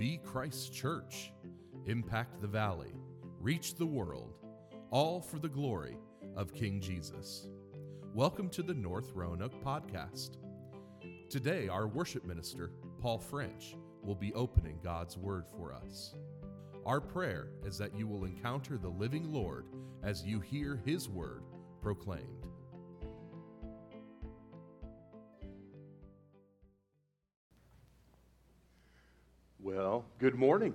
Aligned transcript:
Be 0.00 0.16
Christ 0.24 0.72
Church, 0.72 1.30
impact 1.84 2.40
the 2.40 2.48
valley, 2.48 2.94
reach 3.38 3.74
the 3.74 3.84
world, 3.84 4.32
all 4.90 5.20
for 5.20 5.38
the 5.38 5.46
glory 5.46 5.98
of 6.34 6.54
King 6.54 6.80
Jesus. 6.80 7.48
Welcome 8.14 8.48
to 8.48 8.62
the 8.62 8.72
North 8.72 9.12
Roanoke 9.14 9.62
Podcast. 9.62 10.38
Today, 11.28 11.68
our 11.68 11.86
worship 11.86 12.24
minister, 12.24 12.72
Paul 12.98 13.18
French, 13.18 13.76
will 14.02 14.14
be 14.14 14.32
opening 14.32 14.80
God's 14.82 15.18
Word 15.18 15.44
for 15.54 15.74
us. 15.74 16.14
Our 16.86 17.02
prayer 17.02 17.48
is 17.66 17.76
that 17.76 17.94
you 17.94 18.06
will 18.06 18.24
encounter 18.24 18.78
the 18.78 18.88
living 18.88 19.30
Lord 19.30 19.66
as 20.02 20.24
you 20.24 20.40
hear 20.40 20.80
His 20.82 21.10
Word 21.10 21.42
proclaimed. 21.82 22.46
Good 30.20 30.34
morning. 30.34 30.74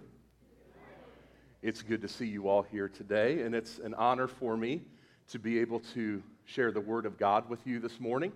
It's 1.62 1.84
good 1.84 2.02
to 2.02 2.08
see 2.08 2.26
you 2.26 2.50
all 2.50 2.64
here 2.64 2.90
today, 2.90 3.44
and 3.44 3.54
it's 3.54 3.78
an 3.78 3.94
honor 3.94 4.28
for 4.28 4.58
me 4.58 4.82
to 5.28 5.38
be 5.38 5.60
able 5.60 5.82
to 5.94 6.24
share 6.46 6.72
the 6.72 6.82
Word 6.82 7.06
of 7.06 7.20
God 7.20 7.48
with 7.48 7.60
you 7.68 7.80
this 7.80 8.00
morning. 8.00 8.32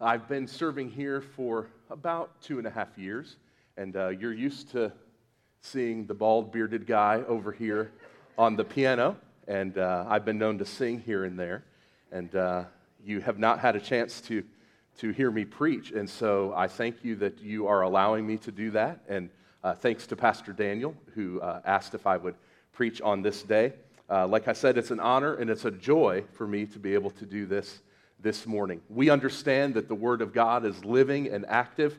I've 0.00 0.26
been 0.28 0.46
serving 0.46 0.92
here 0.92 1.20
for 1.20 1.66
about 1.90 2.40
two 2.40 2.56
and 2.56 2.66
a 2.66 2.70
half 2.70 2.96
years, 2.96 3.36
and 3.76 3.94
uh, 3.94 4.08
you're 4.08 4.32
used 4.32 4.70
to 4.70 4.90
seeing 5.60 6.06
the 6.06 6.14
bald 6.14 6.52
bearded 6.52 6.86
guy 6.86 7.22
over 7.28 7.52
here 7.52 7.92
on 8.38 8.56
the 8.56 8.64
piano, 8.64 9.18
and 9.46 9.76
uh, 9.76 10.06
I've 10.08 10.24
been 10.24 10.38
known 10.38 10.56
to 10.56 10.64
sing 10.64 11.00
here 11.00 11.26
and 11.26 11.38
there, 11.38 11.64
and 12.12 12.34
uh, 12.34 12.64
you 13.04 13.20
have 13.20 13.38
not 13.38 13.58
had 13.58 13.76
a 13.76 13.80
chance 13.80 14.22
to, 14.22 14.42
to 15.00 15.10
hear 15.10 15.30
me 15.30 15.44
preach, 15.44 15.90
and 15.90 16.08
so 16.08 16.54
I 16.56 16.66
thank 16.66 17.04
you 17.04 17.14
that 17.16 17.42
you 17.42 17.66
are 17.66 17.82
allowing 17.82 18.26
me 18.26 18.38
to 18.38 18.50
do 18.50 18.70
that, 18.70 19.00
and 19.06 19.28
uh, 19.62 19.74
thanks 19.74 20.06
to 20.08 20.16
Pastor 20.16 20.52
Daniel, 20.52 20.94
who 21.14 21.40
uh, 21.40 21.60
asked 21.64 21.94
if 21.94 22.06
I 22.06 22.16
would 22.16 22.34
preach 22.72 23.00
on 23.00 23.22
this 23.22 23.42
day. 23.42 23.72
Uh, 24.08 24.26
like 24.26 24.48
I 24.48 24.52
said, 24.52 24.78
it's 24.78 24.90
an 24.90 25.00
honor 25.00 25.34
and 25.34 25.50
it's 25.50 25.64
a 25.64 25.70
joy 25.70 26.24
for 26.32 26.46
me 26.46 26.66
to 26.66 26.78
be 26.78 26.94
able 26.94 27.10
to 27.10 27.26
do 27.26 27.46
this 27.46 27.80
this 28.18 28.46
morning. 28.46 28.80
We 28.88 29.10
understand 29.10 29.74
that 29.74 29.88
the 29.88 29.94
Word 29.94 30.20
of 30.20 30.32
God 30.32 30.64
is 30.64 30.84
living 30.84 31.28
and 31.28 31.46
active. 31.46 31.98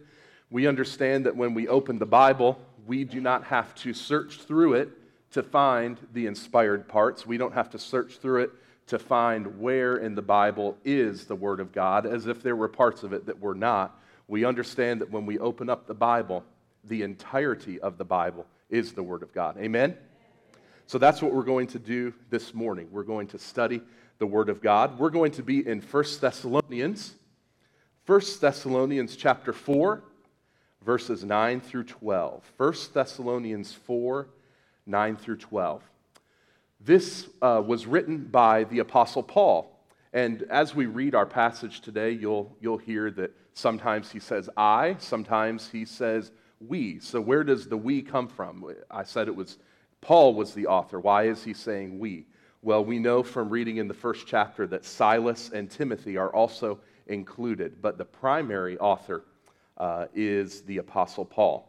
We 0.49 0.67
understand 0.67 1.25
that 1.25 1.35
when 1.35 1.53
we 1.53 1.67
open 1.67 1.99
the 1.99 2.05
Bible, 2.05 2.59
we 2.85 3.03
do 3.03 3.21
not 3.21 3.45
have 3.45 3.73
to 3.75 3.93
search 3.93 4.41
through 4.41 4.73
it 4.73 4.89
to 5.31 5.41
find 5.41 5.97
the 6.13 6.27
inspired 6.27 6.87
parts. 6.87 7.25
We 7.25 7.37
don't 7.37 7.53
have 7.53 7.69
to 7.71 7.79
search 7.79 8.17
through 8.17 8.43
it 8.43 8.51
to 8.87 8.99
find 8.99 9.59
where 9.59 9.97
in 9.97 10.15
the 10.15 10.21
Bible 10.21 10.77
is 10.83 11.25
the 11.25 11.35
Word 11.35 11.59
of 11.59 11.71
God, 11.71 12.05
as 12.05 12.27
if 12.27 12.43
there 12.43 12.55
were 12.55 12.67
parts 12.67 13.03
of 13.03 13.13
it 13.13 13.25
that 13.27 13.39
were 13.39 13.55
not. 13.55 13.97
We 14.27 14.43
understand 14.43 15.01
that 15.01 15.09
when 15.09 15.25
we 15.25 15.39
open 15.39 15.69
up 15.69 15.87
the 15.87 15.93
Bible, 15.93 16.43
the 16.83 17.03
entirety 17.03 17.79
of 17.79 17.97
the 17.97 18.05
Bible 18.05 18.45
is 18.69 18.93
the 18.93 19.03
Word 19.03 19.23
of 19.23 19.33
God. 19.33 19.57
Amen? 19.57 19.95
So 20.87 20.97
that's 20.97 21.21
what 21.21 21.33
we're 21.33 21.43
going 21.43 21.67
to 21.67 21.79
do 21.79 22.13
this 22.29 22.53
morning. 22.53 22.87
We're 22.91 23.03
going 23.03 23.27
to 23.27 23.39
study 23.39 23.81
the 24.19 24.25
Word 24.25 24.49
of 24.49 24.61
God. 24.61 24.99
We're 24.99 25.09
going 25.09 25.31
to 25.33 25.43
be 25.43 25.65
in 25.65 25.81
1 25.81 26.03
Thessalonians, 26.19 27.15
1 28.05 28.21
Thessalonians 28.39 29.15
chapter 29.15 29.53
4, 29.53 30.03
verses 30.83 31.23
9 31.23 31.61
through 31.61 31.85
12. 31.85 32.51
1 32.57 32.73
Thessalonians 32.93 33.73
4, 33.73 34.27
9 34.85 35.15
through 35.15 35.37
12. 35.37 35.83
This 36.79 37.27
uh, 37.41 37.61
was 37.65 37.85
written 37.85 38.25
by 38.25 38.63
the 38.65 38.79
Apostle 38.79 39.23
Paul. 39.23 39.79
And 40.13 40.43
as 40.49 40.75
we 40.75 40.87
read 40.87 41.15
our 41.15 41.25
passage 41.25 41.81
today, 41.81 42.11
you'll, 42.11 42.55
you'll 42.59 42.77
hear 42.77 43.11
that 43.11 43.31
sometimes 43.53 44.11
he 44.11 44.19
says 44.19 44.49
I, 44.57 44.95
sometimes 44.99 45.69
he 45.69 45.85
says 45.85 46.31
we. 46.67 46.99
So, 46.99 47.21
where 47.21 47.43
does 47.43 47.67
the 47.67 47.77
we 47.77 48.01
come 48.01 48.27
from? 48.27 48.65
I 48.89 49.03
said 49.03 49.27
it 49.27 49.35
was 49.35 49.57
Paul 50.01 50.33
was 50.33 50.53
the 50.53 50.67
author. 50.67 50.99
Why 50.99 51.27
is 51.27 51.43
he 51.43 51.53
saying 51.53 51.99
we? 51.99 52.25
Well, 52.63 52.83
we 52.83 52.99
know 52.99 53.23
from 53.23 53.49
reading 53.49 53.77
in 53.77 53.87
the 53.87 53.93
first 53.93 54.27
chapter 54.27 54.67
that 54.67 54.85
Silas 54.85 55.49
and 55.53 55.69
Timothy 55.69 56.17
are 56.17 56.33
also 56.33 56.79
included, 57.07 57.81
but 57.81 57.97
the 57.97 58.05
primary 58.05 58.77
author 58.77 59.23
uh, 59.77 60.05
is 60.13 60.61
the 60.61 60.77
Apostle 60.77 61.25
Paul. 61.25 61.67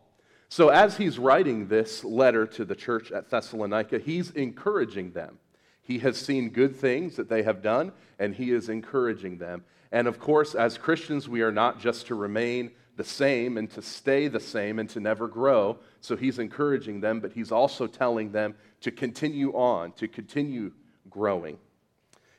So, 0.48 0.68
as 0.68 0.96
he's 0.96 1.18
writing 1.18 1.66
this 1.66 2.04
letter 2.04 2.46
to 2.46 2.64
the 2.64 2.74
church 2.74 3.10
at 3.10 3.30
Thessalonica, 3.30 3.98
he's 3.98 4.30
encouraging 4.32 5.12
them. 5.12 5.38
He 5.80 5.98
has 6.00 6.18
seen 6.18 6.50
good 6.50 6.76
things 6.76 7.16
that 7.16 7.28
they 7.28 7.42
have 7.42 7.62
done, 7.62 7.92
and 8.18 8.34
he 8.34 8.52
is 8.52 8.68
encouraging 8.68 9.38
them. 9.38 9.64
And 9.90 10.06
of 10.06 10.18
course, 10.18 10.54
as 10.54 10.78
Christians, 10.78 11.28
we 11.28 11.42
are 11.42 11.52
not 11.52 11.80
just 11.80 12.06
to 12.06 12.14
remain 12.14 12.70
the 12.96 13.04
same 13.04 13.56
and 13.56 13.70
to 13.70 13.82
stay 13.82 14.28
the 14.28 14.40
same 14.40 14.78
and 14.78 14.88
to 14.90 15.00
never 15.00 15.26
grow. 15.28 15.78
So 16.00 16.16
he's 16.16 16.38
encouraging 16.38 17.00
them, 17.00 17.20
but 17.20 17.32
he's 17.32 17.52
also 17.52 17.86
telling 17.86 18.32
them 18.32 18.54
to 18.82 18.90
continue 18.90 19.52
on, 19.52 19.92
to 19.92 20.08
continue 20.08 20.72
growing. 21.08 21.58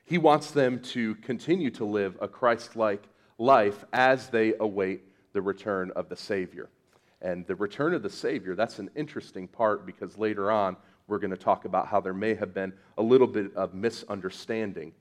He 0.06 0.18
wants 0.18 0.52
them 0.52 0.80
to 0.82 1.16
continue 1.16 1.72
to 1.72 1.86
live 1.86 2.18
a 2.22 2.28
Christ 2.28 2.76
like 2.76 3.04
life 3.38 3.86
as 3.94 4.30
they 4.30 4.54
await 4.60 5.04
the 5.34 5.42
return 5.42 5.92
of 5.96 6.10
the 6.10 6.16
Savior. 6.16 6.70
And 7.22 7.48
the 7.48 7.56
return 7.56 7.94
of 7.94 8.04
the 8.04 8.10
Savior, 8.10 8.54
that's 8.54 8.80
an 8.80 8.90
interesting 8.96 9.48
part 9.48 9.86
because 9.86 10.18
later 10.18 10.52
on 10.52 10.76
we're 11.08 11.20
going 11.20 11.32
to 11.32 11.38
talk 11.38 11.66
about 11.66 11.88
how 11.88 12.00
there 12.02 12.14
may 12.14 12.36
have 12.36 12.54
been 12.54 12.74
a 12.98 13.02
little 13.02 13.28
bit 13.28 13.56
of 13.56 13.74
misunderstanding 13.74 14.92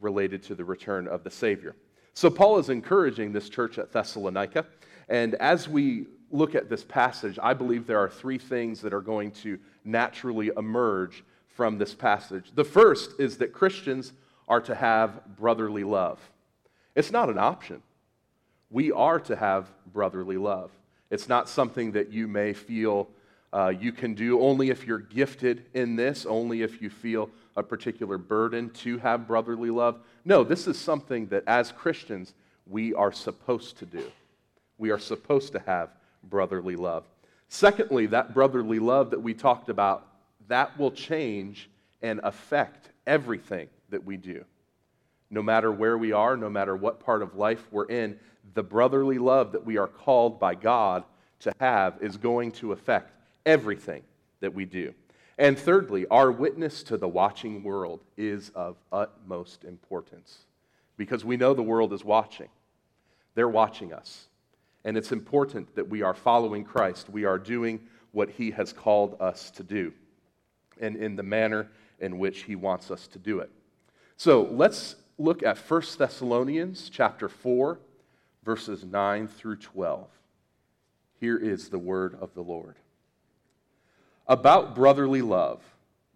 related 0.00 0.42
to 0.44 0.54
the 0.54 0.64
return 0.64 1.06
of 1.08 1.22
the 1.24 1.30
Savior. 1.30 1.76
So 2.12 2.28
Paul 2.28 2.58
is 2.58 2.70
encouraging 2.70 3.32
this 3.32 3.48
church 3.48 3.78
at 3.78 3.92
Thessalonica 3.92 4.66
and 5.10 5.34
as 5.34 5.68
we 5.68 6.06
look 6.30 6.54
at 6.54 6.70
this 6.70 6.84
passage, 6.84 7.38
I 7.42 7.52
believe 7.52 7.86
there 7.86 7.98
are 7.98 8.08
three 8.08 8.38
things 8.38 8.80
that 8.82 8.94
are 8.94 9.00
going 9.00 9.32
to 9.32 9.58
naturally 9.84 10.52
emerge 10.56 11.24
from 11.48 11.76
this 11.76 11.94
passage. 11.94 12.52
The 12.54 12.64
first 12.64 13.18
is 13.18 13.36
that 13.38 13.52
Christians 13.52 14.12
are 14.48 14.60
to 14.60 14.74
have 14.74 15.36
brotherly 15.36 15.84
love. 15.84 16.20
It's 16.94 17.10
not 17.10 17.28
an 17.28 17.38
option. 17.38 17.82
We 18.70 18.92
are 18.92 19.18
to 19.20 19.34
have 19.34 19.66
brotherly 19.92 20.36
love. 20.36 20.70
It's 21.10 21.28
not 21.28 21.48
something 21.48 21.92
that 21.92 22.12
you 22.12 22.28
may 22.28 22.52
feel 22.52 23.08
uh, 23.52 23.72
you 23.80 23.90
can 23.90 24.14
do 24.14 24.40
only 24.40 24.70
if 24.70 24.86
you're 24.86 24.98
gifted 24.98 25.64
in 25.74 25.96
this, 25.96 26.24
only 26.24 26.62
if 26.62 26.80
you 26.80 26.88
feel 26.88 27.28
a 27.56 27.64
particular 27.64 28.16
burden 28.16 28.70
to 28.70 28.98
have 28.98 29.26
brotherly 29.26 29.70
love. 29.70 29.98
No, 30.24 30.44
this 30.44 30.68
is 30.68 30.78
something 30.78 31.26
that 31.26 31.42
as 31.48 31.72
Christians 31.72 32.32
we 32.64 32.94
are 32.94 33.10
supposed 33.10 33.76
to 33.78 33.86
do. 33.86 34.04
We 34.80 34.90
are 34.90 34.98
supposed 34.98 35.52
to 35.52 35.58
have 35.60 35.90
brotherly 36.24 36.74
love. 36.74 37.04
Secondly, 37.48 38.06
that 38.06 38.32
brotherly 38.32 38.78
love 38.78 39.10
that 39.10 39.22
we 39.22 39.34
talked 39.34 39.68
about, 39.68 40.06
that 40.48 40.76
will 40.78 40.90
change 40.90 41.68
and 42.00 42.18
affect 42.24 42.88
everything 43.06 43.68
that 43.90 44.04
we 44.04 44.16
do. 44.16 44.42
No 45.30 45.42
matter 45.42 45.70
where 45.70 45.98
we 45.98 46.12
are, 46.12 46.34
no 46.34 46.48
matter 46.48 46.74
what 46.74 46.98
part 46.98 47.20
of 47.20 47.36
life 47.36 47.66
we're 47.70 47.84
in, 47.84 48.18
the 48.54 48.62
brotherly 48.62 49.18
love 49.18 49.52
that 49.52 49.66
we 49.66 49.76
are 49.76 49.86
called 49.86 50.40
by 50.40 50.54
God 50.54 51.04
to 51.40 51.52
have 51.60 51.98
is 52.00 52.16
going 52.16 52.52
to 52.52 52.72
affect 52.72 53.12
everything 53.44 54.02
that 54.40 54.54
we 54.54 54.64
do. 54.64 54.94
And 55.36 55.58
thirdly, 55.58 56.06
our 56.10 56.32
witness 56.32 56.82
to 56.84 56.96
the 56.96 57.08
watching 57.08 57.62
world 57.62 58.00
is 58.16 58.50
of 58.54 58.76
utmost 58.90 59.64
importance 59.64 60.38
because 60.96 61.22
we 61.22 61.36
know 61.36 61.52
the 61.52 61.62
world 61.62 61.92
is 61.92 62.02
watching. 62.02 62.48
They're 63.34 63.48
watching 63.48 63.92
us. 63.92 64.29
And 64.84 64.96
it's 64.96 65.12
important 65.12 65.74
that 65.76 65.88
we 65.88 66.02
are 66.02 66.14
following 66.14 66.64
Christ. 66.64 67.10
We 67.10 67.24
are 67.24 67.38
doing 67.38 67.80
what 68.12 68.30
he 68.30 68.50
has 68.52 68.72
called 68.72 69.16
us 69.20 69.50
to 69.52 69.62
do 69.62 69.92
and 70.80 70.96
in 70.96 71.16
the 71.16 71.22
manner 71.22 71.68
in 72.00 72.18
which 72.18 72.42
he 72.42 72.56
wants 72.56 72.90
us 72.90 73.06
to 73.08 73.18
do 73.18 73.40
it. 73.40 73.50
So 74.16 74.48
let's 74.50 74.96
look 75.18 75.42
at 75.42 75.58
1 75.58 75.82
Thessalonians 75.98 76.90
chapter 76.90 77.28
4, 77.28 77.78
verses 78.42 78.84
9 78.84 79.28
through 79.28 79.56
12. 79.56 80.08
Here 81.20 81.36
is 81.36 81.68
the 81.68 81.78
word 81.78 82.16
of 82.20 82.34
the 82.34 82.42
Lord. 82.42 82.76
About 84.26 84.74
brotherly 84.74 85.22
love, 85.22 85.60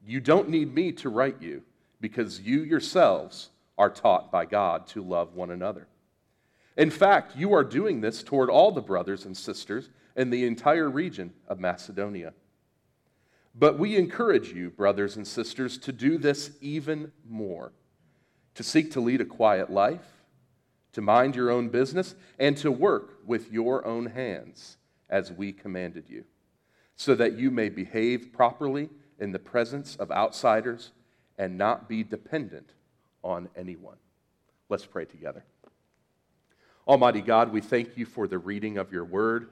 you 0.07 0.21
don't 0.21 0.49
need 0.49 0.75
me 0.75 0.93
to 0.93 1.11
write 1.11 1.41
you 1.41 1.63
because 2.01 2.41
you 2.41 2.63
yourselves 2.63 3.51
are 3.77 3.91
taught 3.91 4.31
by 4.31 4.45
God 4.47 4.87
to 4.89 5.03
love 5.03 5.35
one 5.35 5.51
another. 5.51 5.87
In 6.77 6.91
fact, 6.91 7.37
you 7.37 7.53
are 7.53 7.65
doing 7.65 8.01
this 8.01 8.23
toward 8.23 8.51
all 8.51 8.73
the 8.73 8.81
brothers 8.81 9.25
and 9.25 9.37
sisters 9.37 9.91
in 10.17 10.31
the 10.31 10.45
entire 10.45 10.91
region 10.91 11.33
of 11.49 11.61
Macedonia. 11.61 12.33
But 13.55 13.79
we 13.79 13.97
encourage 13.97 14.53
you, 14.53 14.71
brothers 14.71 15.17
and 15.17 15.27
sisters, 15.27 15.79
to 15.79 15.93
do 15.93 16.19
this 16.19 16.51
even 16.61 17.13
more 17.29 17.73
to 18.55 18.63
seek 18.63 18.93
to 18.93 19.01
lead 19.01 19.21
a 19.21 19.25
quiet 19.25 19.71
life, 19.71 20.23
to 20.93 21.03
mind 21.03 21.35
your 21.35 21.51
own 21.51 21.69
business, 21.69 22.15
and 22.39 22.57
to 22.57 22.71
work 22.71 23.19
with 23.27 23.53
your 23.53 23.85
own 23.85 24.07
hands 24.07 24.77
as 25.11 25.33
we 25.33 25.53
commanded 25.53 26.09
you, 26.09 26.25
so 26.97 27.15
that 27.15 27.37
you 27.37 27.51
may 27.51 27.69
behave 27.69 28.33
properly 28.33 28.89
in 29.19 29.33
the 29.33 29.39
presence 29.39 29.97
of 29.97 30.11
outsiders 30.11 30.93
and 31.37 31.59
not 31.59 31.89
be 31.89 32.03
dependent 32.05 32.71
on 33.23 33.49
anyone. 33.57 33.97
Let's 34.69 34.87
pray 34.87 35.05
together. 35.05 35.45
Almighty 36.87 37.23
God, 37.23 37.51
we 37.51 37.63
thank 37.63 37.97
you 37.97 38.05
for 38.05 38.29
the 38.29 38.37
reading 38.37 38.77
of 38.77 38.93
your 38.93 39.07
word. 39.07 39.49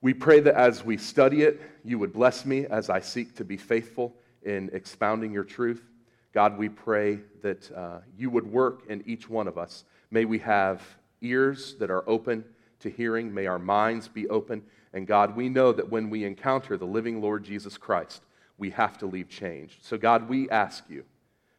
We 0.00 0.12
pray 0.12 0.40
that 0.40 0.56
as 0.56 0.84
we 0.84 0.96
study 0.96 1.42
it, 1.42 1.60
you 1.84 2.00
would 2.00 2.12
bless 2.12 2.44
me 2.44 2.66
as 2.66 2.90
I 2.90 2.98
seek 2.98 3.36
to 3.36 3.44
be 3.44 3.56
faithful 3.56 4.16
in 4.42 4.68
expounding 4.72 5.32
your 5.32 5.44
truth. 5.44 5.84
God, 6.32 6.58
we 6.58 6.68
pray 6.68 7.20
that 7.42 7.70
uh, 7.70 8.00
you 8.16 8.28
would 8.30 8.44
work 8.44 8.82
in 8.88 9.04
each 9.06 9.30
one 9.30 9.46
of 9.46 9.56
us. 9.56 9.84
May 10.10 10.24
we 10.24 10.40
have 10.40 10.82
ears 11.20 11.76
that 11.78 11.92
are 11.92 12.08
open 12.08 12.44
to 12.80 12.90
hearing. 12.90 13.32
May 13.32 13.46
our 13.46 13.60
minds 13.60 14.08
be 14.08 14.28
open. 14.28 14.64
And 14.92 15.06
God, 15.06 15.36
we 15.36 15.48
know 15.48 15.70
that 15.72 15.88
when 15.88 16.10
we 16.10 16.24
encounter 16.24 16.76
the 16.76 16.86
living 16.86 17.20
Lord 17.20 17.44
Jesus 17.44 17.78
Christ, 17.78 18.22
we 18.56 18.70
have 18.70 18.98
to 18.98 19.06
leave 19.06 19.28
changed. 19.28 19.84
So, 19.84 19.96
God, 19.96 20.28
we 20.28 20.50
ask 20.50 20.82
you, 20.88 21.04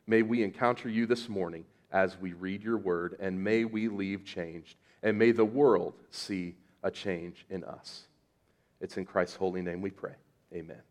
may 0.07 0.23
we 0.23 0.43
encounter 0.43 0.89
you 0.89 1.05
this 1.05 1.29
morning 1.29 1.63
as 1.91 2.17
we 2.19 2.33
read 2.33 2.63
your 2.63 2.77
word, 2.77 3.15
and 3.19 3.41
may 3.41 3.65
we 3.65 3.87
leave 3.87 4.25
changed, 4.25 4.75
and 5.03 5.17
may 5.17 5.31
the 5.31 5.45
world 5.45 5.93
see 6.11 6.55
a 6.83 6.91
change 6.91 7.45
in 7.49 7.63
us. 7.63 8.03
It's 8.81 8.97
in 8.97 9.05
Christ's 9.05 9.35
holy 9.35 9.61
name 9.61 9.81
we 9.81 9.91
pray. 9.91 10.15
Amen. 10.53 10.81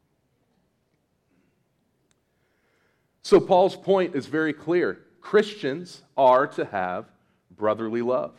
So, 3.22 3.40
Paul's 3.40 3.76
point 3.76 4.14
is 4.14 4.26
very 4.26 4.52
clear 4.52 5.00
Christians 5.20 6.02
are 6.16 6.46
to 6.46 6.64
have 6.64 7.06
brotherly 7.50 8.02
love. 8.02 8.34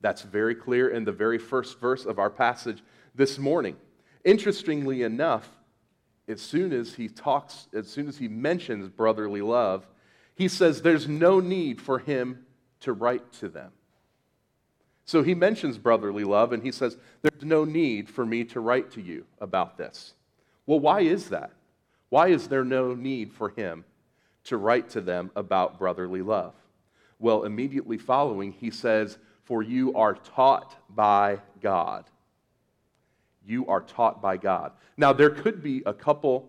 That's 0.00 0.22
very 0.22 0.54
clear 0.54 0.88
in 0.88 1.04
the 1.04 1.12
very 1.12 1.38
first 1.38 1.80
verse 1.80 2.04
of 2.04 2.18
our 2.18 2.30
passage 2.30 2.82
this 3.14 3.38
morning. 3.38 3.76
Interestingly 4.24 5.02
enough, 5.02 5.48
as 6.28 6.40
soon 6.40 6.72
as 6.72 6.94
he 6.94 7.08
talks, 7.08 7.68
as 7.72 7.88
soon 7.88 8.08
as 8.08 8.18
he 8.18 8.28
mentions 8.28 8.88
brotherly 8.88 9.42
love, 9.42 9.86
he 10.34 10.48
says 10.48 10.82
there's 10.82 11.08
no 11.08 11.40
need 11.40 11.80
for 11.80 11.98
him 11.98 12.46
to 12.80 12.92
write 12.92 13.32
to 13.34 13.48
them. 13.48 13.72
So 15.04 15.22
he 15.22 15.34
mentions 15.34 15.78
brotherly 15.78 16.24
love 16.24 16.52
and 16.52 16.62
he 16.62 16.72
says, 16.72 16.96
There's 17.22 17.44
no 17.44 17.64
need 17.64 18.08
for 18.08 18.24
me 18.24 18.44
to 18.44 18.60
write 18.60 18.90
to 18.92 19.00
you 19.00 19.24
about 19.40 19.76
this. 19.76 20.14
Well, 20.66 20.80
why 20.80 21.00
is 21.00 21.30
that? 21.30 21.52
Why 22.08 22.28
is 22.28 22.48
there 22.48 22.64
no 22.64 22.94
need 22.94 23.32
for 23.32 23.50
him 23.50 23.84
to 24.44 24.56
write 24.56 24.90
to 24.90 25.00
them 25.00 25.30
about 25.34 25.78
brotherly 25.78 26.22
love? 26.22 26.54
Well, 27.18 27.44
immediately 27.44 27.98
following, 27.98 28.52
he 28.52 28.70
says, 28.70 29.18
For 29.44 29.62
you 29.62 29.94
are 29.94 30.14
taught 30.14 30.76
by 30.94 31.38
God. 31.60 32.04
You 33.44 33.66
are 33.66 33.80
taught 33.80 34.20
by 34.20 34.36
God. 34.36 34.72
Now, 34.96 35.12
there 35.12 35.30
could 35.30 35.62
be 35.62 35.82
a 35.86 35.94
couple 35.94 36.48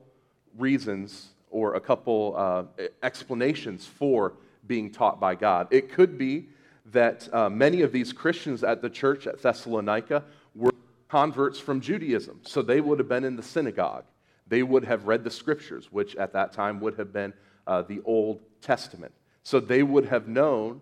reasons 0.58 1.30
or 1.50 1.76
a 1.76 1.80
couple 1.80 2.34
uh, 2.36 2.84
explanations 3.02 3.86
for 3.86 4.34
being 4.68 4.92
taught 4.92 5.20
by 5.20 5.36
God. 5.36 5.68
It 5.72 5.92
could 5.92 6.18
be 6.18 6.48
that 6.92 7.34
uh, 7.34 7.50
many 7.50 7.82
of 7.82 7.92
these 7.92 8.12
Christians 8.12 8.64
at 8.64 8.82
the 8.82 8.90
church 8.90 9.28
at 9.28 9.42
Thessalonica 9.42 10.24
were 10.56 10.72
converts 11.10 11.60
from 11.60 11.80
Judaism. 11.80 12.42
So 12.44 12.62
they 12.62 12.82
would 12.82 13.00
have 13.00 13.08
been 13.08 13.24
in 13.24 13.36
the 13.36 13.44
synagogue. 13.44 14.06
They 14.48 14.64
would 14.64 14.84
have 14.84 15.06
read 15.06 15.24
the 15.24 15.32
scriptures, 15.32 15.92
which 15.92 16.16
at 16.16 16.34
that 16.34 16.52
time 16.52 16.80
would 16.82 16.96
have 16.96 17.14
been 17.14 17.34
uh, 17.66 17.84
the 17.84 18.02
Old 18.06 18.42
Testament. 18.62 19.14
So 19.44 19.60
they 19.60 19.84
would 19.84 20.06
have 20.06 20.28
known 20.28 20.82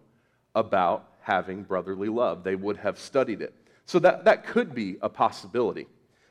about 0.56 1.10
having 1.22 1.64
brotherly 1.64 2.10
love. 2.10 2.44
They 2.44 2.56
would 2.56 2.78
have 2.78 2.98
studied 2.98 3.42
it. 3.42 3.54
So 3.86 4.00
that, 4.00 4.26
that 4.26 4.46
could 4.46 4.74
be 4.74 4.98
a 5.02 5.10
possibility. 5.10 5.88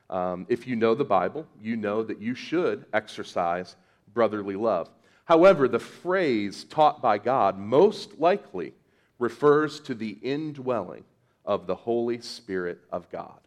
Um, 0.08 0.46
if 0.48 0.66
you 0.66 0.74
know 0.74 0.94
the 0.94 1.04
Bible, 1.04 1.46
you 1.62 1.76
know 1.76 2.02
that 2.02 2.20
you 2.20 2.34
should 2.34 2.86
exercise 2.92 3.76
brotherly 4.12 4.56
love. 4.56 4.90
However, 5.24 5.68
the 5.68 5.78
phrase 5.78 6.64
taught 6.64 7.00
by 7.00 7.18
God 7.18 7.56
most 7.56 8.18
likely 8.18 8.74
refers 9.20 9.78
to 9.80 9.94
the 9.94 10.18
indwelling 10.22 11.04
of 11.44 11.68
the 11.68 11.76
Holy 11.76 12.20
Spirit 12.20 12.80
of 12.90 13.08
God. 13.10 13.38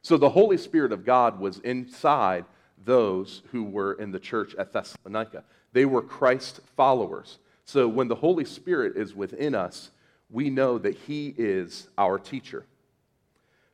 So 0.00 0.16
the 0.16 0.30
Holy 0.30 0.56
Spirit 0.56 0.92
of 0.92 1.04
God 1.04 1.38
was 1.38 1.58
inside 1.58 2.46
those 2.82 3.42
who 3.52 3.64
were 3.64 3.92
in 3.92 4.10
the 4.10 4.18
church 4.18 4.54
at 4.54 4.72
Thessalonica. 4.72 5.44
They 5.72 5.84
were 5.84 6.00
Christ 6.00 6.60
followers. 6.76 7.38
So 7.66 7.86
when 7.86 8.08
the 8.08 8.14
Holy 8.14 8.46
Spirit 8.46 8.96
is 8.96 9.14
within 9.14 9.54
us, 9.54 9.90
we 10.30 10.48
know 10.48 10.78
that 10.78 10.96
He 10.96 11.34
is 11.36 11.88
our 11.98 12.18
teacher. 12.18 12.64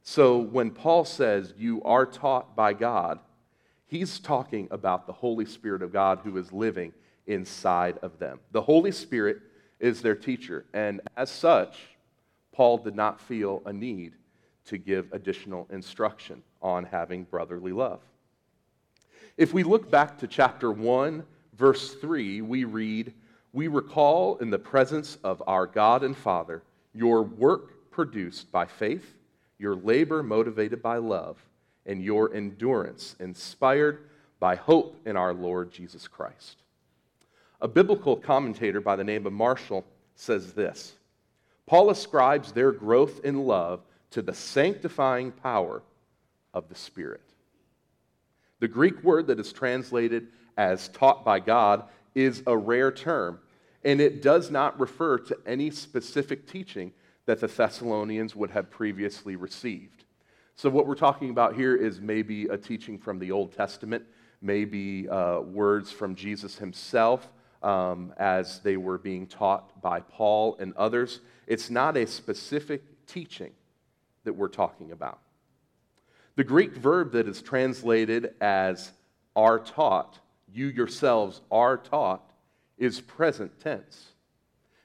So 0.03 0.38
when 0.38 0.71
Paul 0.71 1.05
says, 1.05 1.55
You 1.56 1.83
are 1.85 2.06
taught 2.06 2.56
by 2.56 2.73
God, 2.73 3.21
he's 3.87 4.19
talking 4.19 4.69
about 4.71 5.06
the 5.06 5.12
Holy 5.12 5.44
Spirit 5.44 5.83
of 5.83 5.93
God 5.93 6.21
who 6.25 6.37
is 6.37 6.53
living 6.53 6.93
inside 7.27 7.99
of 8.03 8.19
them. 8.19 8.41
The 8.53 8.62
Holy 8.62 8.93
Spirit 8.93 9.38
is 9.81 10.02
their 10.02 10.14
teacher. 10.14 10.64
And 10.73 11.00
as 11.17 11.31
such, 11.31 11.78
Paul 12.52 12.78
did 12.78 12.94
not 12.94 13.20
feel 13.20 13.62
a 13.67 13.73
need 13.73 14.14
to 14.67 14.78
give 14.78 15.12
additional 15.12 15.69
instruction 15.70 16.43
on 16.62 16.84
having 16.84 17.25
brotherly 17.25 17.73
love. 17.73 18.00
If 19.37 19.52
we 19.52 19.62
look 19.62 19.90
back 19.90 20.19
to 20.19 20.26
chapter 20.26 20.73
1, 20.73 21.23
verse 21.56 21.94
3, 21.94 22.40
we 22.40 22.64
read, 22.64 23.12
We 23.52 23.69
recall 23.69 24.37
in 24.38 24.50
the 24.50 24.58
presence 24.58 25.19
of 25.23 25.43
our 25.46 25.67
God 25.67 26.02
and 26.02 26.17
Father 26.17 26.62
your 26.94 27.23
work 27.23 27.90
produced 27.90 28.50
by 28.50 28.64
faith, 28.67 29.14
your 29.58 29.76
labor 29.76 30.23
motivated 30.23 30.82
by 30.82 30.96
love, 30.96 31.37
and 31.84 32.02
your 32.02 32.34
endurance 32.34 33.14
inspired 33.20 34.08
by 34.40 34.56
hope 34.56 35.00
in 35.06 35.17
our 35.17 35.32
Lord 35.32 35.70
Jesus 35.70 36.08
Christ. 36.08 36.62
A 37.61 37.69
biblical 37.69 38.17
commentator 38.17 38.81
by 38.81 38.97
the 38.97 39.05
name 39.05 39.26
of 39.26 39.32
Marshall 39.32 39.85
says 40.14 40.53
this 40.53 40.94
Paul 41.67 41.91
ascribes 41.91 42.53
their 42.53 42.73
growth 42.73 43.25
in 43.25 43.44
love 43.44 43.81
to 44.11 44.23
the 44.23 44.35
sanctifying 44.35 45.32
power 45.32 45.82
of 46.55 46.69
the 46.69 46.75
Spirit. 46.75 47.23
The 48.61 48.69
Greek 48.69 49.03
word 49.03 49.26
that 49.26 49.41
is 49.41 49.53
translated 49.53 50.29
as 50.56 50.88
taught 50.88 51.25
by 51.25 51.41
God 51.41 51.85
is 52.14 52.43
a 52.47 52.56
rare 52.56 52.91
term, 52.91 53.38
and 53.85 54.00
it 54.00 54.23
does 54.23 54.50
not 54.50 54.81
refer 54.81 55.19
to 55.19 55.37
any 55.47 55.70
specific 55.70 56.47
teaching 56.47 56.93
that 57.26 57.41
the 57.41 57.49
Thessalonians 57.49 58.35
would 58.35 58.50
have 58.50 58.70
previously 58.70 59.37
received. 59.37 60.05
So, 60.55 60.70
what 60.70 60.87
we're 60.87 60.94
talking 60.94 61.29
about 61.31 61.55
here 61.55 61.76
is 61.76 62.00
maybe 62.00 62.47
a 62.47 62.56
teaching 62.56 62.99
from 62.99 63.19
the 63.19 63.31
Old 63.31 63.52
Testament, 63.52 64.05
maybe 64.41 65.06
uh, 65.09 65.41
words 65.41 65.91
from 65.93 66.14
Jesus 66.14 66.56
himself, 66.56 67.31
um, 67.62 68.12
as 68.19 68.61
they 68.61 68.76
were 68.76 68.99
being 68.99 69.26
taught 69.26 69.81
by 69.81 70.00
Paul 70.00 70.56
and 70.61 70.75
others. 70.75 71.20
It's 71.47 71.70
not 71.70 71.97
a 71.97 72.06
specific 72.06 72.82
teaching 73.06 73.53
that 74.25 74.32
we're 74.32 74.49
talking 74.49 74.93
about. 74.93 75.19
The 76.37 76.44
Greek 76.44 76.75
verb 76.75 77.12
that 77.12 77.29
is 77.29 77.41
translated 77.41 78.35
as 78.41 78.93
are 79.35 79.58
taught, 79.58 80.19
you 80.52 80.66
yourselves 80.66 81.40
are 81.50 81.76
taught, 81.76 82.23
is 82.78 83.00
present 83.00 83.59
tense. 83.61 84.12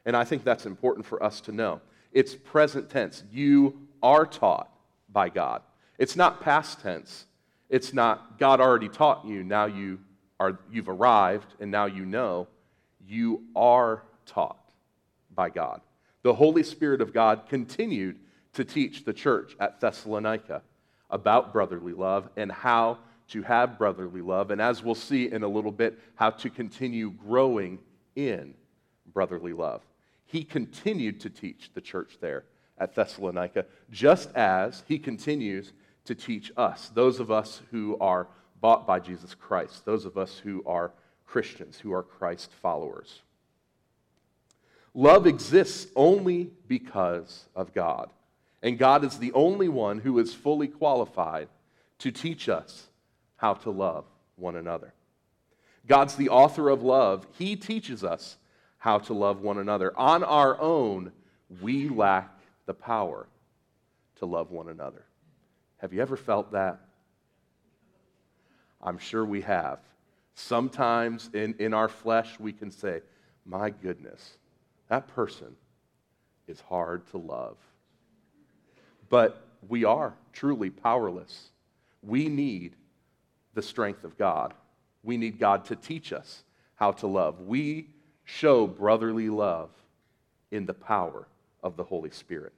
And 0.06 0.16
I 0.16 0.24
think 0.24 0.44
that's 0.44 0.66
important 0.66 1.06
for 1.06 1.22
us 1.22 1.42
to 1.42 1.52
know. 1.52 1.82
It's 2.12 2.36
present 2.36 2.90
tense. 2.90 3.24
You 3.32 3.88
are 4.02 4.26
taught 4.26 4.70
by 5.10 5.30
God. 5.30 5.62
It's 5.98 6.16
not 6.16 6.42
past 6.42 6.82
tense. 6.82 7.26
It's 7.70 7.94
not 7.94 8.40
God 8.40 8.60
already 8.60 8.90
taught 8.90 9.26
you, 9.26 9.44
now 9.44 9.66
you 9.66 10.00
are 10.40 10.60
you've 10.72 10.90
arrived 10.90 11.54
and 11.60 11.70
now 11.70 11.86
you 11.86 12.04
know 12.04 12.48
you 13.08 13.44
are 13.56 14.04
taught 14.26 14.72
by 15.34 15.50
God. 15.50 15.82
The 16.24 16.34
Holy 16.34 16.64
Spirit 16.64 17.02
of 17.02 17.14
God 17.14 17.44
continued 17.50 18.20
to 18.54 18.66
teach 18.66 19.06
the 19.06 19.14
church 19.14 19.56
at 19.60 19.80
Thessalonica 19.80 20.62
about 21.10 21.54
brotherly 21.54 21.94
love 21.94 22.30
and 22.38 22.52
how 22.52 23.00
to 23.30 23.42
have 23.44 23.78
brotherly 23.78 24.22
love. 24.22 24.52
And 24.52 24.62
as 24.62 24.84
we'll 24.84 24.96
see 24.96 25.32
in 25.32 25.44
a 25.44 25.48
little 25.48 25.72
bit, 25.72 25.98
how 26.16 26.32
to 26.32 26.50
continue 26.50 27.12
growing 27.12 27.80
in 28.16 28.54
brotherly 29.14 29.54
love. 29.54 29.82
He 30.26 30.44
continued 30.44 31.20
to 31.22 31.30
teach 31.30 31.72
the 31.74 31.82
church 31.82 32.18
there 32.22 32.46
at 32.78 32.96
Thessalonica, 32.96 33.66
just 33.90 34.34
as 34.36 34.84
he 34.88 34.98
continues 34.98 35.74
to 36.06 36.16
teach 36.16 36.52
us, 36.58 36.90
those 36.94 37.20
of 37.20 37.30
us 37.32 37.62
who 37.72 37.98
are 38.00 38.28
bought 38.60 38.88
by 38.88 39.00
Jesus 39.00 39.36
Christ, 39.36 39.86
those 39.86 40.06
of 40.06 40.18
us 40.18 40.38
who 40.38 40.64
are 40.66 40.92
Christians 41.32 41.80
who 41.80 41.94
are 41.94 42.04
Christ 42.04 42.52
followers. 42.62 43.22
Love 44.94 45.26
exists 45.26 45.88
only 45.96 46.52
because 46.68 47.46
of 47.56 47.74
God. 47.74 48.10
And 48.62 48.78
God 48.78 49.06
is 49.06 49.18
the 49.18 49.32
only 49.32 49.70
one 49.70 50.00
who 50.00 50.20
is 50.20 50.34
fully 50.34 50.68
qualified 50.68 51.48
to 52.00 52.12
teach 52.12 52.50
us 52.50 52.88
how 53.38 53.54
to 53.54 53.72
love 53.72 54.04
one 54.36 54.58
another. 54.58 54.94
God's 55.88 56.18
the 56.18 56.28
author 56.28 56.68
of 56.68 56.84
love. 56.84 57.26
He 57.38 57.56
teaches 57.56 58.04
us 58.04 58.36
how 58.78 59.00
to 59.00 59.14
love 59.14 59.42
one 59.42 59.58
another. 59.58 59.98
On 59.98 60.26
our 60.26 60.60
own, 60.60 61.14
we 61.62 61.88
lack 61.88 62.30
the 62.66 62.74
power 62.74 63.26
to 64.18 64.26
love 64.26 64.52
one 64.52 64.68
another. 64.68 65.06
Have 65.78 65.94
you 65.94 66.02
ever 66.02 66.18
felt 66.18 66.52
that? 66.52 66.82
I'm 68.82 68.98
sure 68.98 69.24
we 69.24 69.42
have. 69.42 69.80
Sometimes 70.42 71.30
in, 71.34 71.56
in 71.60 71.74
our 71.74 71.88
flesh, 71.88 72.40
we 72.40 72.54
can 72.54 72.72
say, 72.72 73.02
My 73.46 73.70
goodness, 73.70 74.38
that 74.90 75.08
person 75.08 75.56
is 76.48 76.62
hard 76.62 77.08
to 77.12 77.18
love. 77.18 77.58
But 79.10 79.48
we 79.68 79.84
are 79.86 80.14
truly 80.34 80.70
powerless 80.70 81.52
we 82.02 82.28
need 82.28 82.76
the 83.54 83.62
strength 83.62 84.04
of 84.04 84.18
God. 84.18 84.54
We 85.04 85.18
need 85.18 85.40
God 85.40 85.66
to 85.66 85.76
teach 85.76 86.14
us 86.14 86.44
how 86.76 86.92
to 86.94 87.08
love. 87.08 87.42
We 87.42 87.90
show 88.24 88.68
brotherly 88.68 89.30
love 89.30 89.70
in 90.52 90.66
the 90.66 90.74
power 90.74 91.28
of 91.64 91.76
the 91.76 91.84
Holy 91.84 92.12
Spirit. 92.12 92.54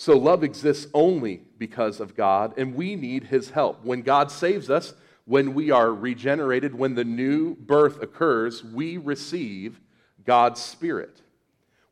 So, 0.00 0.16
love 0.16 0.44
exists 0.44 0.86
only 0.94 1.42
because 1.58 1.98
of 1.98 2.16
God, 2.16 2.54
and 2.56 2.76
we 2.76 2.94
need 2.94 3.24
His 3.24 3.50
help. 3.50 3.84
When 3.84 4.02
God 4.02 4.30
saves 4.30 4.70
us, 4.70 4.94
when 5.24 5.54
we 5.54 5.72
are 5.72 5.92
regenerated, 5.92 6.72
when 6.72 6.94
the 6.94 7.04
new 7.04 7.56
birth 7.56 8.00
occurs, 8.00 8.62
we 8.62 8.96
receive 8.96 9.80
God's 10.24 10.62
Spirit. 10.62 11.20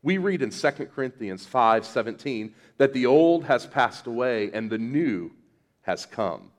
We 0.01 0.19
read 0.19 0.41
in 0.41 0.51
2 0.51 0.69
Corinthians 0.95 1.45
5 1.45 1.85
17 1.85 2.55
that 2.77 2.93
the 2.93 3.05
old 3.05 3.43
has 3.43 3.65
passed 3.65 4.07
away 4.07 4.51
and 4.53 4.69
the 4.69 4.77
new 4.77 5.31
has 5.81 6.05
come. 6.05 6.51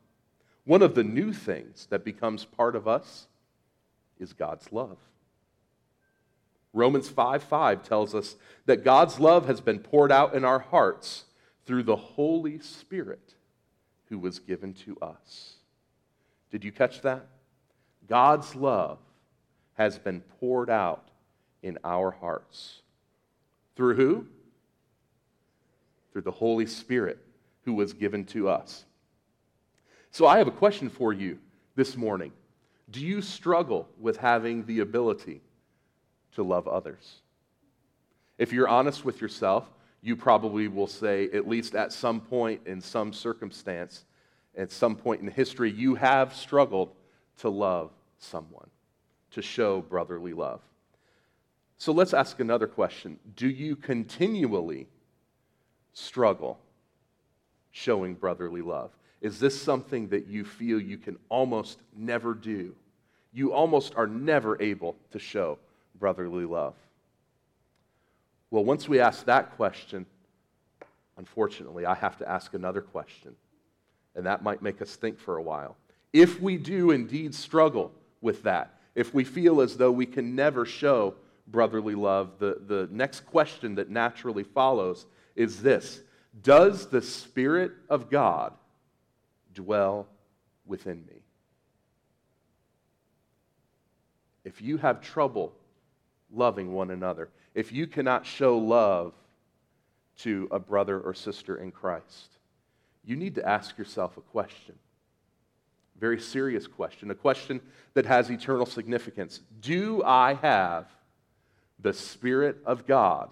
One 0.64 0.82
of 0.82 0.94
the 0.94 1.04
new 1.04 1.32
things 1.32 1.86
that 1.88 2.04
becomes 2.04 2.44
part 2.44 2.76
of 2.76 2.86
us 2.86 3.26
is 4.18 4.34
God's 4.34 4.70
love. 4.70 4.98
Romans 6.74 7.08
5 7.08 7.42
5 7.42 7.82
tells 7.82 8.14
us 8.14 8.36
that 8.66 8.84
God's 8.84 9.18
love 9.18 9.46
has 9.46 9.62
been 9.62 9.78
poured 9.78 10.12
out 10.12 10.34
in 10.34 10.44
our 10.44 10.58
hearts 10.58 11.24
through 11.68 11.82
the 11.82 11.94
Holy 11.94 12.58
Spirit 12.60 13.34
who 14.06 14.18
was 14.18 14.38
given 14.38 14.72
to 14.72 14.96
us. 15.02 15.56
Did 16.50 16.64
you 16.64 16.72
catch 16.72 17.02
that? 17.02 17.26
God's 18.08 18.54
love 18.54 18.96
has 19.74 19.98
been 19.98 20.22
poured 20.40 20.70
out 20.70 21.10
in 21.62 21.76
our 21.84 22.10
hearts. 22.10 22.80
Through 23.76 23.96
who? 23.96 24.26
Through 26.10 26.22
the 26.22 26.30
Holy 26.30 26.64
Spirit 26.64 27.18
who 27.66 27.74
was 27.74 27.92
given 27.92 28.24
to 28.24 28.48
us. 28.48 28.86
So 30.10 30.26
I 30.26 30.38
have 30.38 30.48
a 30.48 30.52
question 30.52 30.88
for 30.88 31.12
you 31.12 31.38
this 31.76 31.98
morning. 31.98 32.32
Do 32.90 33.04
you 33.04 33.20
struggle 33.20 33.86
with 34.00 34.16
having 34.16 34.64
the 34.64 34.80
ability 34.80 35.42
to 36.34 36.42
love 36.42 36.66
others? 36.66 37.16
If 38.38 38.54
you're 38.54 38.68
honest 38.68 39.04
with 39.04 39.20
yourself, 39.20 39.68
you 40.02 40.16
probably 40.16 40.68
will 40.68 40.86
say, 40.86 41.28
at 41.32 41.48
least 41.48 41.74
at 41.74 41.92
some 41.92 42.20
point 42.20 42.60
in 42.66 42.80
some 42.80 43.12
circumstance, 43.12 44.04
at 44.56 44.70
some 44.70 44.96
point 44.96 45.20
in 45.20 45.28
history, 45.28 45.70
you 45.70 45.94
have 45.94 46.34
struggled 46.34 46.90
to 47.38 47.48
love 47.48 47.90
someone, 48.18 48.68
to 49.32 49.42
show 49.42 49.82
brotherly 49.82 50.32
love. 50.32 50.60
So 51.78 51.92
let's 51.92 52.12
ask 52.12 52.40
another 52.40 52.66
question 52.66 53.18
Do 53.36 53.48
you 53.48 53.76
continually 53.76 54.88
struggle 55.92 56.58
showing 57.70 58.14
brotherly 58.14 58.62
love? 58.62 58.90
Is 59.20 59.40
this 59.40 59.60
something 59.60 60.08
that 60.08 60.26
you 60.26 60.44
feel 60.44 60.80
you 60.80 60.98
can 60.98 61.16
almost 61.28 61.80
never 61.96 62.34
do? 62.34 62.74
You 63.32 63.52
almost 63.52 63.94
are 63.96 64.06
never 64.06 64.60
able 64.62 64.96
to 65.10 65.18
show 65.18 65.58
brotherly 65.98 66.44
love. 66.44 66.74
Well, 68.50 68.64
once 68.64 68.88
we 68.88 69.00
ask 69.00 69.26
that 69.26 69.56
question, 69.56 70.06
unfortunately, 71.16 71.84
I 71.84 71.94
have 71.94 72.16
to 72.18 72.28
ask 72.28 72.54
another 72.54 72.80
question, 72.80 73.34
and 74.14 74.24
that 74.26 74.42
might 74.42 74.62
make 74.62 74.80
us 74.80 74.96
think 74.96 75.18
for 75.18 75.36
a 75.36 75.42
while. 75.42 75.76
If 76.12 76.40
we 76.40 76.56
do 76.56 76.90
indeed 76.90 77.34
struggle 77.34 77.92
with 78.20 78.42
that, 78.44 78.78
if 78.94 79.12
we 79.12 79.24
feel 79.24 79.60
as 79.60 79.76
though 79.76 79.92
we 79.92 80.06
can 80.06 80.34
never 80.34 80.64
show 80.64 81.14
brotherly 81.46 81.94
love, 81.94 82.38
the, 82.38 82.60
the 82.66 82.88
next 82.90 83.20
question 83.20 83.74
that 83.76 83.90
naturally 83.90 84.44
follows 84.44 85.06
is 85.36 85.62
this 85.62 86.00
Does 86.42 86.86
the 86.86 87.02
Spirit 87.02 87.72
of 87.88 88.10
God 88.10 88.54
dwell 89.54 90.06
within 90.66 91.04
me? 91.06 91.22
If 94.44 94.62
you 94.62 94.78
have 94.78 95.02
trouble 95.02 95.52
loving 96.32 96.72
one 96.72 96.90
another, 96.90 97.28
if 97.54 97.72
you 97.72 97.86
cannot 97.86 98.26
show 98.26 98.56
love 98.58 99.14
to 100.18 100.48
a 100.50 100.58
brother 100.58 101.00
or 101.00 101.14
sister 101.14 101.56
in 101.56 101.70
Christ, 101.70 102.38
you 103.04 103.16
need 103.16 103.34
to 103.36 103.48
ask 103.48 103.78
yourself 103.78 104.16
a 104.16 104.20
question. 104.20 104.74
A 105.96 106.00
Very 106.00 106.20
serious 106.20 106.66
question, 106.66 107.10
a 107.10 107.14
question 107.14 107.60
that 107.94 108.06
has 108.06 108.30
eternal 108.30 108.66
significance. 108.66 109.40
Do 109.60 110.02
I 110.04 110.34
have 110.34 110.86
the 111.78 111.92
Spirit 111.92 112.58
of 112.66 112.86
God 112.86 113.30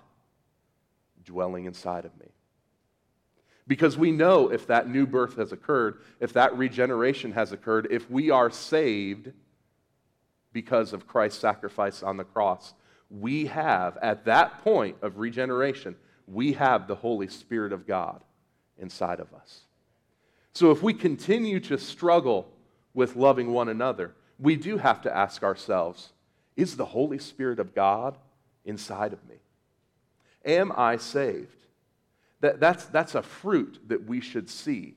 dwelling 1.24 1.64
inside 1.66 2.04
of 2.04 2.18
me. 2.18 2.26
Because 3.66 3.98
we 3.98 4.12
know 4.12 4.52
if 4.52 4.68
that 4.68 4.88
new 4.88 5.06
birth 5.06 5.36
has 5.36 5.50
occurred, 5.50 5.98
if 6.20 6.32
that 6.34 6.56
regeneration 6.56 7.32
has 7.32 7.50
occurred, 7.50 7.88
if 7.90 8.08
we 8.08 8.30
are 8.30 8.48
saved 8.48 9.32
because 10.52 10.92
of 10.92 11.08
Christ's 11.08 11.40
sacrifice 11.40 12.02
on 12.02 12.16
the 12.16 12.24
cross, 12.24 12.74
we 13.10 13.46
have, 13.46 13.96
at 13.98 14.24
that 14.24 14.62
point 14.64 14.96
of 15.02 15.18
regeneration, 15.18 15.96
we 16.26 16.52
have 16.54 16.86
the 16.88 16.94
Holy 16.94 17.28
Spirit 17.28 17.72
of 17.72 17.86
God 17.86 18.22
inside 18.78 19.20
of 19.20 19.32
us. 19.32 19.60
So 20.54 20.70
if 20.70 20.82
we 20.82 20.94
continue 20.94 21.60
to 21.60 21.78
struggle 21.78 22.48
with 22.94 23.16
loving 23.16 23.52
one 23.52 23.68
another, 23.68 24.14
we 24.38 24.56
do 24.56 24.78
have 24.78 25.02
to 25.02 25.14
ask 25.14 25.42
ourselves 25.42 26.12
is 26.56 26.76
the 26.76 26.86
Holy 26.86 27.18
Spirit 27.18 27.60
of 27.60 27.74
God 27.74 28.16
inside 28.64 29.12
of 29.12 29.22
me? 29.28 29.36
Am 30.44 30.72
I 30.74 30.96
saved? 30.96 31.66
That, 32.40 32.60
that's, 32.60 32.86
that's 32.86 33.14
a 33.14 33.22
fruit 33.22 33.80
that 33.88 34.06
we 34.06 34.20
should 34.20 34.48
see. 34.48 34.94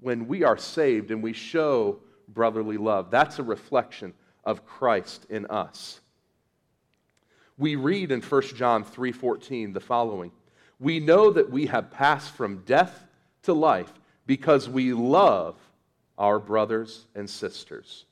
When 0.00 0.26
we 0.26 0.44
are 0.44 0.58
saved 0.58 1.10
and 1.10 1.22
we 1.22 1.32
show 1.32 2.00
brotherly 2.28 2.76
love, 2.76 3.10
that's 3.10 3.38
a 3.38 3.42
reflection 3.42 4.12
of 4.44 4.66
Christ 4.66 5.26
in 5.30 5.46
us. 5.46 6.00
We 7.58 7.76
read 7.76 8.12
in 8.12 8.20
1 8.20 8.42
John 8.54 8.84
3:14 8.84 9.72
the 9.72 9.80
following: 9.80 10.32
We 10.78 11.00
know 11.00 11.30
that 11.30 11.50
we 11.50 11.66
have 11.66 11.90
passed 11.90 12.32
from 12.32 12.62
death 12.64 13.06
to 13.42 13.52
life 13.52 13.92
because 14.26 14.68
we 14.68 14.92
love 14.92 15.56
our 16.18 16.38
brothers 16.38 17.06
and 17.14 17.28
sisters. 17.28 18.04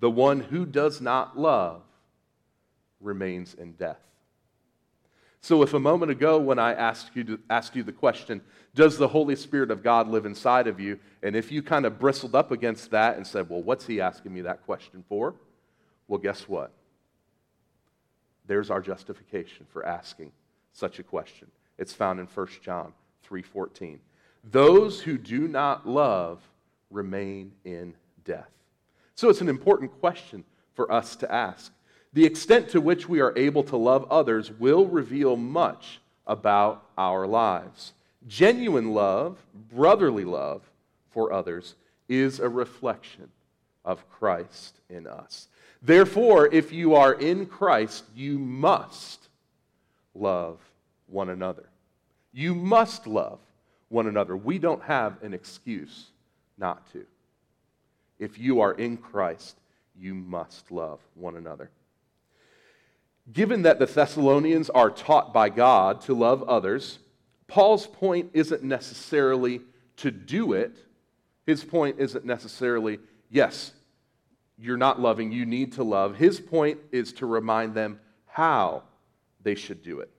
The 0.00 0.10
one 0.10 0.40
who 0.40 0.64
does 0.64 1.00
not 1.00 1.38
love 1.38 1.82
remains 3.00 3.54
in 3.54 3.72
death. 3.72 4.00
So, 5.40 5.62
if 5.62 5.72
a 5.72 5.78
moment 5.78 6.10
ago 6.10 6.38
when 6.38 6.58
I 6.58 6.74
asked 6.74 7.14
you, 7.14 7.24
to, 7.24 7.40
asked 7.48 7.76
you 7.76 7.82
the 7.84 7.92
question, 7.92 8.40
does 8.74 8.98
the 8.98 9.08
Holy 9.08 9.36
Spirit 9.36 9.70
of 9.70 9.82
God 9.82 10.08
live 10.08 10.26
inside 10.26 10.66
of 10.66 10.80
you? 10.80 10.98
And 11.22 11.36
if 11.36 11.52
you 11.52 11.62
kind 11.62 11.86
of 11.86 11.98
bristled 11.98 12.34
up 12.34 12.50
against 12.50 12.90
that 12.90 13.16
and 13.16 13.26
said, 13.26 13.48
well, 13.48 13.62
what's 13.62 13.86
he 13.86 14.00
asking 14.00 14.34
me 14.34 14.40
that 14.42 14.64
question 14.66 15.04
for? 15.08 15.34
Well, 16.08 16.18
guess 16.18 16.48
what? 16.48 16.72
There's 18.48 18.70
our 18.70 18.80
justification 18.80 19.66
for 19.68 19.86
asking 19.86 20.32
such 20.72 20.98
a 20.98 21.04
question. 21.04 21.48
It's 21.78 21.92
found 21.92 22.18
in 22.18 22.26
1 22.26 22.62
John 22.62 22.92
3:14. 23.22 24.00
Those 24.42 25.02
who 25.02 25.18
do 25.18 25.46
not 25.46 25.86
love 25.86 26.40
remain 26.90 27.52
in 27.64 27.94
death. 28.24 28.50
So 29.14 29.28
it's 29.28 29.42
an 29.42 29.48
important 29.48 29.92
question 30.00 30.44
for 30.72 30.90
us 30.90 31.14
to 31.16 31.32
ask. 31.32 31.72
The 32.12 32.24
extent 32.24 32.70
to 32.70 32.80
which 32.80 33.08
we 33.08 33.20
are 33.20 33.36
able 33.36 33.62
to 33.64 33.76
love 33.76 34.10
others 34.10 34.50
will 34.50 34.86
reveal 34.86 35.36
much 35.36 36.00
about 36.26 36.88
our 36.96 37.26
lives. 37.26 37.92
Genuine 38.26 38.92
love, 38.92 39.44
brotherly 39.54 40.24
love 40.24 40.70
for 41.10 41.32
others, 41.32 41.74
is 42.08 42.40
a 42.40 42.48
reflection 42.48 43.30
of 43.84 44.08
Christ 44.08 44.80
in 44.88 45.06
us. 45.06 45.48
Therefore, 45.82 46.48
if 46.52 46.72
you 46.72 46.94
are 46.94 47.14
in 47.14 47.46
Christ, 47.46 48.04
you 48.14 48.38
must 48.38 49.28
love 50.14 50.58
one 51.06 51.28
another. 51.28 51.68
You 52.32 52.54
must 52.54 53.06
love 53.06 53.38
one 53.88 54.06
another. 54.06 54.36
We 54.36 54.58
don't 54.58 54.82
have 54.82 55.22
an 55.22 55.34
excuse 55.34 56.06
not 56.58 56.90
to. 56.92 57.06
If 58.18 58.38
you 58.38 58.60
are 58.60 58.72
in 58.72 58.96
Christ, 58.96 59.56
you 59.98 60.14
must 60.14 60.70
love 60.70 61.00
one 61.14 61.36
another. 61.36 61.70
Given 63.32 63.62
that 63.62 63.78
the 63.78 63.86
Thessalonians 63.86 64.70
are 64.70 64.90
taught 64.90 65.32
by 65.32 65.48
God 65.48 66.00
to 66.02 66.14
love 66.14 66.42
others, 66.44 66.98
Paul's 67.46 67.86
point 67.86 68.30
isn't 68.32 68.62
necessarily 68.62 69.60
to 69.98 70.10
do 70.10 70.52
it. 70.52 70.76
His 71.46 71.64
point 71.64 71.96
isn't 71.98 72.24
necessarily, 72.24 72.98
yes, 73.30 73.72
you're 74.60 74.76
not 74.76 75.00
loving, 75.00 75.30
you 75.32 75.46
need 75.46 75.72
to 75.74 75.84
love. 75.84 76.16
His 76.16 76.40
point 76.40 76.78
is 76.90 77.12
to 77.14 77.26
remind 77.26 77.74
them 77.74 78.00
how 78.26 78.82
they 79.42 79.54
should 79.54 79.82
do 79.82 80.00
it. 80.00 80.10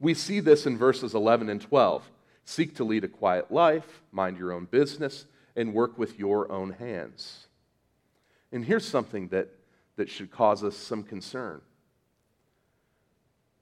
We 0.00 0.14
see 0.14 0.40
this 0.40 0.66
in 0.66 0.76
verses 0.76 1.14
11 1.14 1.48
and 1.48 1.60
12. 1.60 2.10
Seek 2.44 2.74
to 2.76 2.84
lead 2.84 3.04
a 3.04 3.08
quiet 3.08 3.50
life, 3.50 4.02
mind 4.12 4.38
your 4.38 4.52
own 4.52 4.66
business, 4.66 5.26
and 5.56 5.72
work 5.72 5.98
with 5.98 6.18
your 6.18 6.50
own 6.50 6.70
hands. 6.70 7.46
And 8.52 8.64
here's 8.64 8.86
something 8.86 9.28
that 9.28 9.48
that 9.96 10.08
should 10.08 10.30
cause 10.30 10.64
us 10.64 10.76
some 10.76 11.02
concern. 11.02 11.60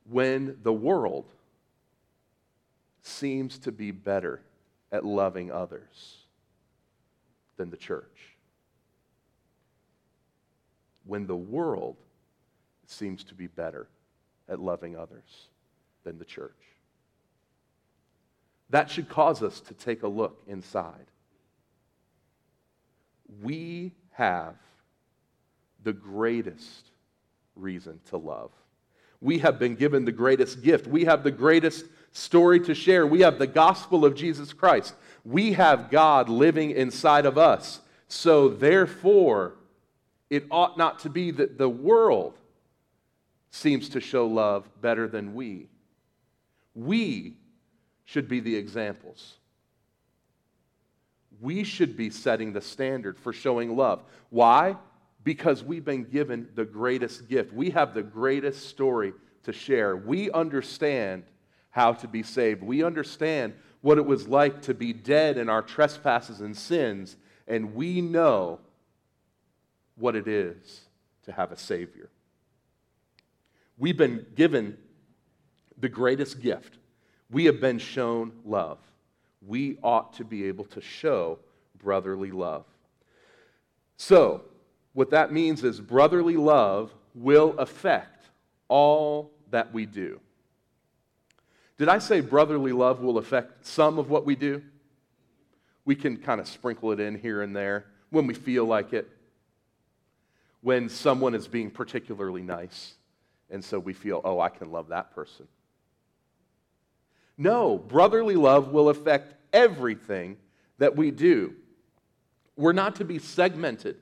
When 0.08 0.58
the 0.62 0.72
world 0.72 1.26
seems 3.02 3.58
to 3.58 3.72
be 3.72 3.90
better 3.90 4.40
at 4.90 5.04
loving 5.04 5.50
others 5.50 6.16
than 7.56 7.70
the 7.70 7.76
church. 7.76 8.31
When 11.04 11.26
the 11.26 11.36
world 11.36 11.96
seems 12.86 13.24
to 13.24 13.34
be 13.34 13.46
better 13.46 13.88
at 14.48 14.60
loving 14.60 14.96
others 14.96 15.48
than 16.04 16.18
the 16.18 16.24
church. 16.24 16.52
That 18.70 18.90
should 18.90 19.08
cause 19.08 19.42
us 19.42 19.60
to 19.60 19.74
take 19.74 20.02
a 20.02 20.08
look 20.08 20.42
inside. 20.46 21.06
We 23.42 23.92
have 24.12 24.54
the 25.84 25.92
greatest 25.92 26.86
reason 27.56 28.00
to 28.10 28.16
love. 28.16 28.50
We 29.20 29.38
have 29.38 29.58
been 29.58 29.74
given 29.74 30.04
the 30.04 30.12
greatest 30.12 30.62
gift. 30.62 30.86
We 30.86 31.04
have 31.04 31.22
the 31.22 31.30
greatest 31.30 31.86
story 32.12 32.60
to 32.60 32.74
share. 32.74 33.06
We 33.06 33.20
have 33.20 33.38
the 33.38 33.46
gospel 33.46 34.04
of 34.04 34.14
Jesus 34.14 34.52
Christ. 34.52 34.94
We 35.24 35.52
have 35.52 35.90
God 35.90 36.28
living 36.28 36.70
inside 36.70 37.26
of 37.26 37.38
us. 37.38 37.80
So, 38.08 38.48
therefore, 38.48 39.54
it 40.32 40.46
ought 40.50 40.78
not 40.78 41.00
to 41.00 41.10
be 41.10 41.30
that 41.30 41.58
the 41.58 41.68
world 41.68 42.38
seems 43.50 43.90
to 43.90 44.00
show 44.00 44.26
love 44.26 44.66
better 44.80 45.06
than 45.06 45.34
we. 45.34 45.68
We 46.74 47.36
should 48.06 48.28
be 48.28 48.40
the 48.40 48.56
examples. 48.56 49.34
We 51.38 51.64
should 51.64 51.98
be 51.98 52.08
setting 52.08 52.54
the 52.54 52.62
standard 52.62 53.18
for 53.18 53.34
showing 53.34 53.76
love. 53.76 54.04
Why? 54.30 54.76
Because 55.22 55.62
we've 55.62 55.84
been 55.84 56.04
given 56.04 56.48
the 56.54 56.64
greatest 56.64 57.28
gift. 57.28 57.52
We 57.52 57.68
have 57.68 57.92
the 57.92 58.02
greatest 58.02 58.70
story 58.70 59.12
to 59.42 59.52
share. 59.52 59.96
We 59.98 60.30
understand 60.30 61.24
how 61.68 61.92
to 61.92 62.08
be 62.08 62.22
saved. 62.22 62.62
We 62.62 62.82
understand 62.82 63.52
what 63.82 63.98
it 63.98 64.06
was 64.06 64.26
like 64.26 64.62
to 64.62 64.72
be 64.72 64.94
dead 64.94 65.36
in 65.36 65.50
our 65.50 65.60
trespasses 65.60 66.40
and 66.40 66.56
sins, 66.56 67.18
and 67.46 67.74
we 67.74 68.00
know 68.00 68.60
what 69.96 70.16
it 70.16 70.26
is 70.26 70.82
to 71.24 71.32
have 71.32 71.52
a 71.52 71.56
Savior. 71.56 72.08
We've 73.78 73.96
been 73.96 74.26
given 74.34 74.76
the 75.78 75.88
greatest 75.88 76.40
gift. 76.40 76.78
We 77.30 77.46
have 77.46 77.60
been 77.60 77.78
shown 77.78 78.32
love. 78.44 78.78
We 79.46 79.78
ought 79.82 80.14
to 80.14 80.24
be 80.24 80.44
able 80.44 80.64
to 80.66 80.80
show 80.80 81.38
brotherly 81.82 82.30
love. 82.30 82.64
So, 83.96 84.42
what 84.92 85.10
that 85.10 85.32
means 85.32 85.64
is 85.64 85.80
brotherly 85.80 86.36
love 86.36 86.92
will 87.14 87.58
affect 87.58 88.26
all 88.68 89.30
that 89.50 89.72
we 89.72 89.86
do. 89.86 90.20
Did 91.78 91.88
I 91.88 91.98
say 91.98 92.20
brotherly 92.20 92.72
love 92.72 93.00
will 93.00 93.18
affect 93.18 93.66
some 93.66 93.98
of 93.98 94.10
what 94.10 94.24
we 94.24 94.36
do? 94.36 94.62
We 95.84 95.96
can 95.96 96.16
kind 96.16 96.40
of 96.40 96.46
sprinkle 96.46 96.92
it 96.92 97.00
in 97.00 97.18
here 97.18 97.42
and 97.42 97.56
there 97.56 97.86
when 98.10 98.26
we 98.26 98.34
feel 98.34 98.64
like 98.64 98.92
it. 98.92 99.10
When 100.62 100.88
someone 100.88 101.34
is 101.34 101.48
being 101.48 101.70
particularly 101.70 102.42
nice, 102.42 102.94
and 103.50 103.62
so 103.62 103.78
we 103.78 103.92
feel, 103.92 104.20
oh, 104.24 104.40
I 104.40 104.48
can 104.48 104.70
love 104.72 104.88
that 104.88 105.14
person. 105.14 105.46
No, 107.36 107.78
brotherly 107.78 108.36
love 108.36 108.68
will 108.68 108.88
affect 108.88 109.34
everything 109.52 110.36
that 110.78 110.96
we 110.96 111.10
do. 111.10 111.54
We're 112.56 112.72
not 112.72 112.96
to 112.96 113.04
be 113.04 113.18
segmented. 113.18 113.96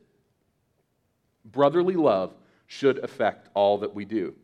Brotherly 1.44 1.94
love 1.94 2.34
should 2.66 2.98
affect 2.98 3.48
all 3.54 3.78
that 3.78 3.94
we 3.94 4.04
do. 4.04 4.34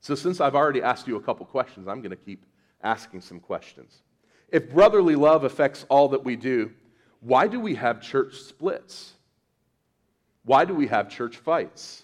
So, 0.00 0.14
since 0.14 0.40
I've 0.40 0.54
already 0.54 0.82
asked 0.82 1.08
you 1.08 1.16
a 1.16 1.22
couple 1.22 1.46
questions, 1.46 1.88
I'm 1.88 2.00
going 2.00 2.10
to 2.10 2.16
keep 2.16 2.44
asking 2.82 3.22
some 3.22 3.40
questions. 3.40 4.02
If 4.50 4.70
brotherly 4.70 5.16
love 5.16 5.44
affects 5.44 5.86
all 5.88 6.10
that 6.10 6.22
we 6.22 6.36
do, 6.36 6.72
why 7.20 7.46
do 7.48 7.58
we 7.58 7.74
have 7.76 8.02
church 8.02 8.34
splits? 8.34 9.13
Why 10.44 10.64
do 10.64 10.74
we 10.74 10.86
have 10.88 11.08
church 11.08 11.36
fights? 11.36 12.02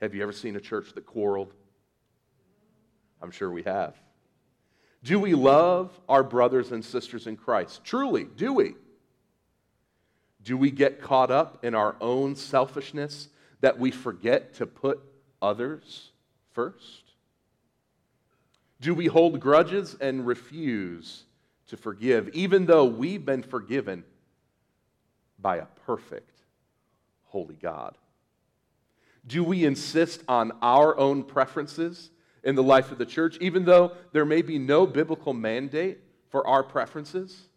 Have 0.00 0.14
you 0.14 0.22
ever 0.22 0.32
seen 0.32 0.56
a 0.56 0.60
church 0.60 0.94
that 0.94 1.06
quarreled? 1.06 1.52
I'm 3.20 3.30
sure 3.30 3.50
we 3.50 3.62
have. 3.62 3.94
Do 5.04 5.18
we 5.18 5.34
love 5.34 5.98
our 6.08 6.22
brothers 6.22 6.70
and 6.72 6.84
sisters 6.84 7.26
in 7.26 7.36
Christ? 7.36 7.84
Truly, 7.84 8.24
do 8.24 8.52
we? 8.52 8.74
Do 10.42 10.56
we 10.56 10.70
get 10.70 11.00
caught 11.00 11.30
up 11.30 11.64
in 11.64 11.74
our 11.74 11.96
own 12.00 12.36
selfishness 12.36 13.28
that 13.60 13.78
we 13.78 13.90
forget 13.90 14.54
to 14.54 14.66
put 14.66 15.00
others 15.40 16.10
first? 16.52 17.02
Do 18.80 18.94
we 18.94 19.06
hold 19.06 19.38
grudges 19.38 19.96
and 20.00 20.26
refuse 20.26 21.24
to 21.68 21.76
forgive, 21.76 22.28
even 22.30 22.66
though 22.66 22.84
we've 22.84 23.24
been 23.24 23.42
forgiven 23.42 24.04
by 25.42 25.56
a 25.56 25.66
perfect, 25.84 26.38
holy 27.24 27.56
God? 27.56 27.98
Do 29.26 29.44
we 29.44 29.64
insist 29.64 30.22
on 30.28 30.52
our 30.62 30.96
own 30.96 31.24
preferences 31.24 32.10
in 32.42 32.54
the 32.54 32.62
life 32.62 32.90
of 32.90 32.98
the 32.98 33.06
church, 33.06 33.36
even 33.40 33.64
though 33.64 33.92
there 34.12 34.24
may 34.24 34.42
be 34.42 34.58
no 34.58 34.86
biblical 34.86 35.32
mandate 35.32 35.98
for 36.30 36.46
our 36.46 36.62
preferences? 36.62 37.48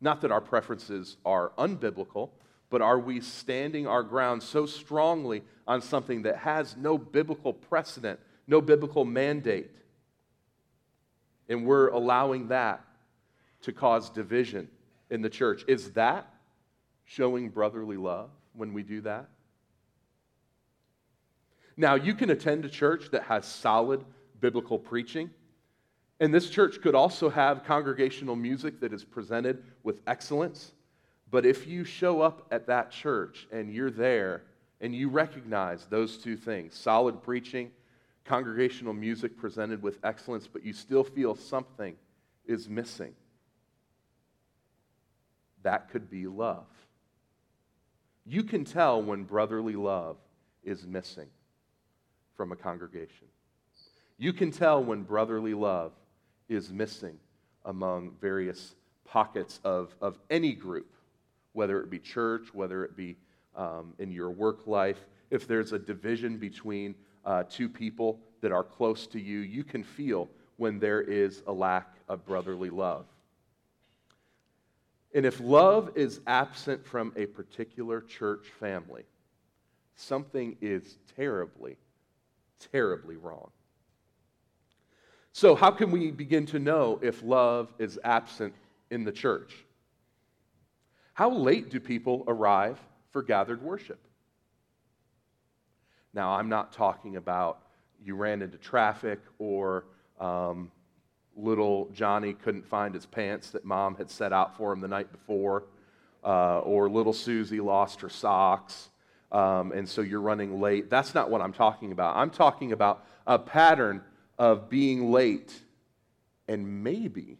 Not 0.00 0.20
that 0.22 0.32
our 0.32 0.40
preferences 0.40 1.16
are 1.24 1.52
unbiblical, 1.58 2.30
but 2.70 2.82
are 2.82 2.98
we 2.98 3.20
standing 3.20 3.86
our 3.86 4.02
ground 4.02 4.42
so 4.42 4.66
strongly 4.66 5.42
on 5.66 5.80
something 5.80 6.22
that 6.22 6.36
has 6.36 6.76
no 6.76 6.98
biblical 6.98 7.52
precedent, 7.52 8.20
no 8.46 8.60
biblical 8.60 9.04
mandate? 9.04 9.70
And 11.48 11.64
we're 11.64 11.88
allowing 11.88 12.48
that 12.48 12.84
to 13.62 13.72
cause 13.72 14.10
division 14.10 14.68
in 15.10 15.22
the 15.22 15.30
church. 15.30 15.64
Is 15.66 15.92
that 15.92 16.28
showing 17.08 17.48
brotherly 17.48 17.96
love 17.96 18.28
when 18.52 18.74
we 18.74 18.82
do 18.82 19.00
that? 19.00 19.28
Now, 21.76 21.94
you 21.94 22.14
can 22.14 22.30
attend 22.30 22.64
a 22.64 22.68
church 22.68 23.10
that 23.12 23.22
has 23.22 23.46
solid 23.46 24.04
biblical 24.40 24.78
preaching, 24.78 25.30
and 26.20 26.34
this 26.34 26.50
church 26.50 26.82
could 26.82 26.94
also 26.94 27.30
have 27.30 27.64
congregational 27.64 28.36
music 28.36 28.80
that 28.80 28.92
is 28.92 29.04
presented 29.04 29.64
with 29.84 30.00
excellence. 30.06 30.72
But 31.30 31.46
if 31.46 31.66
you 31.66 31.84
show 31.84 32.20
up 32.20 32.46
at 32.50 32.66
that 32.66 32.90
church 32.90 33.48
and 33.50 33.72
you're 33.72 33.90
there 33.90 34.42
and 34.80 34.94
you 34.94 35.08
recognize 35.08 35.86
those 35.86 36.18
two 36.18 36.36
things 36.36 36.74
solid 36.74 37.22
preaching, 37.22 37.70
congregational 38.24 38.92
music 38.92 39.38
presented 39.38 39.82
with 39.82 39.98
excellence, 40.04 40.46
but 40.46 40.64
you 40.64 40.72
still 40.74 41.04
feel 41.04 41.34
something 41.34 41.96
is 42.44 42.68
missing, 42.68 43.14
that 45.62 45.88
could 45.90 46.10
be 46.10 46.26
love. 46.26 46.66
You 48.30 48.42
can 48.42 48.66
tell 48.66 49.02
when 49.02 49.24
brotherly 49.24 49.74
love 49.74 50.18
is 50.62 50.86
missing 50.86 51.28
from 52.36 52.52
a 52.52 52.56
congregation. 52.56 53.26
You 54.18 54.34
can 54.34 54.50
tell 54.50 54.84
when 54.84 55.02
brotherly 55.02 55.54
love 55.54 55.92
is 56.46 56.70
missing 56.70 57.18
among 57.64 58.16
various 58.20 58.74
pockets 59.06 59.60
of, 59.64 59.94
of 60.02 60.18
any 60.28 60.52
group, 60.52 60.92
whether 61.54 61.80
it 61.80 61.88
be 61.88 61.98
church, 61.98 62.52
whether 62.52 62.84
it 62.84 62.98
be 62.98 63.16
um, 63.56 63.94
in 63.98 64.12
your 64.12 64.28
work 64.28 64.66
life. 64.66 65.06
If 65.30 65.48
there's 65.48 65.72
a 65.72 65.78
division 65.78 66.36
between 66.36 66.96
uh, 67.24 67.44
two 67.48 67.66
people 67.66 68.20
that 68.42 68.52
are 68.52 68.62
close 68.62 69.06
to 69.06 69.18
you, 69.18 69.38
you 69.38 69.64
can 69.64 69.82
feel 69.82 70.28
when 70.58 70.78
there 70.78 71.00
is 71.00 71.42
a 71.46 71.52
lack 71.52 71.94
of 72.10 72.26
brotherly 72.26 72.68
love. 72.68 73.06
And 75.14 75.24
if 75.24 75.40
love 75.40 75.92
is 75.94 76.20
absent 76.26 76.86
from 76.86 77.12
a 77.16 77.26
particular 77.26 78.00
church 78.00 78.46
family, 78.60 79.04
something 79.94 80.56
is 80.60 80.98
terribly 81.16 81.76
terribly 82.58 83.16
wrong. 83.16 83.50
So, 85.32 85.54
how 85.54 85.70
can 85.70 85.90
we 85.90 86.10
begin 86.10 86.46
to 86.46 86.58
know 86.58 86.98
if 87.02 87.22
love 87.22 87.72
is 87.78 87.98
absent 88.02 88.54
in 88.90 89.04
the 89.04 89.12
church? 89.12 89.54
How 91.14 91.30
late 91.30 91.70
do 91.70 91.80
people 91.80 92.24
arrive 92.26 92.78
for 93.10 93.22
gathered 93.22 93.62
worship? 93.62 94.00
Now, 96.12 96.32
I'm 96.32 96.48
not 96.48 96.72
talking 96.72 97.16
about 97.16 97.60
you 98.02 98.16
ran 98.16 98.42
into 98.42 98.58
traffic 98.58 99.20
or 99.38 99.84
um, 100.18 100.70
little 101.38 101.88
Johnny 101.92 102.34
couldn't 102.34 102.66
find 102.66 102.94
his 102.94 103.06
pants 103.06 103.50
that 103.50 103.64
mom 103.64 103.94
had 103.94 104.10
set 104.10 104.32
out 104.32 104.56
for 104.56 104.72
him 104.72 104.80
the 104.80 104.88
night 104.88 105.10
before, 105.12 105.64
uh, 106.24 106.58
or 106.60 106.88
little 106.90 107.12
Susie 107.12 107.60
lost 107.60 108.00
her 108.00 108.08
socks, 108.08 108.90
um, 109.30 109.72
and 109.72 109.88
so 109.88 110.00
you're 110.00 110.20
running 110.20 110.60
late. 110.60 110.90
That's 110.90 111.14
not 111.14 111.30
what 111.30 111.40
I'm 111.40 111.52
talking 111.52 111.92
about. 111.92 112.16
I'm 112.16 112.30
talking 112.30 112.72
about 112.72 113.04
a 113.26 113.38
pattern 113.38 114.02
of 114.38 114.68
being 114.68 115.10
late 115.12 115.52
and 116.48 116.82
maybe, 116.82 117.38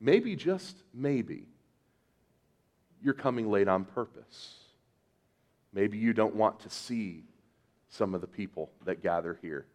maybe 0.00 0.36
just 0.36 0.76
maybe, 0.92 1.46
you're 3.02 3.14
coming 3.14 3.50
late 3.50 3.68
on 3.68 3.84
purpose. 3.84 4.54
Maybe 5.72 5.98
you 5.98 6.12
don't 6.12 6.34
want 6.34 6.60
to 6.60 6.70
see 6.70 7.24
some 7.88 8.14
of 8.14 8.20
the 8.20 8.26
people 8.26 8.70
that 8.84 9.02
gather 9.02 9.38
here. 9.40 9.66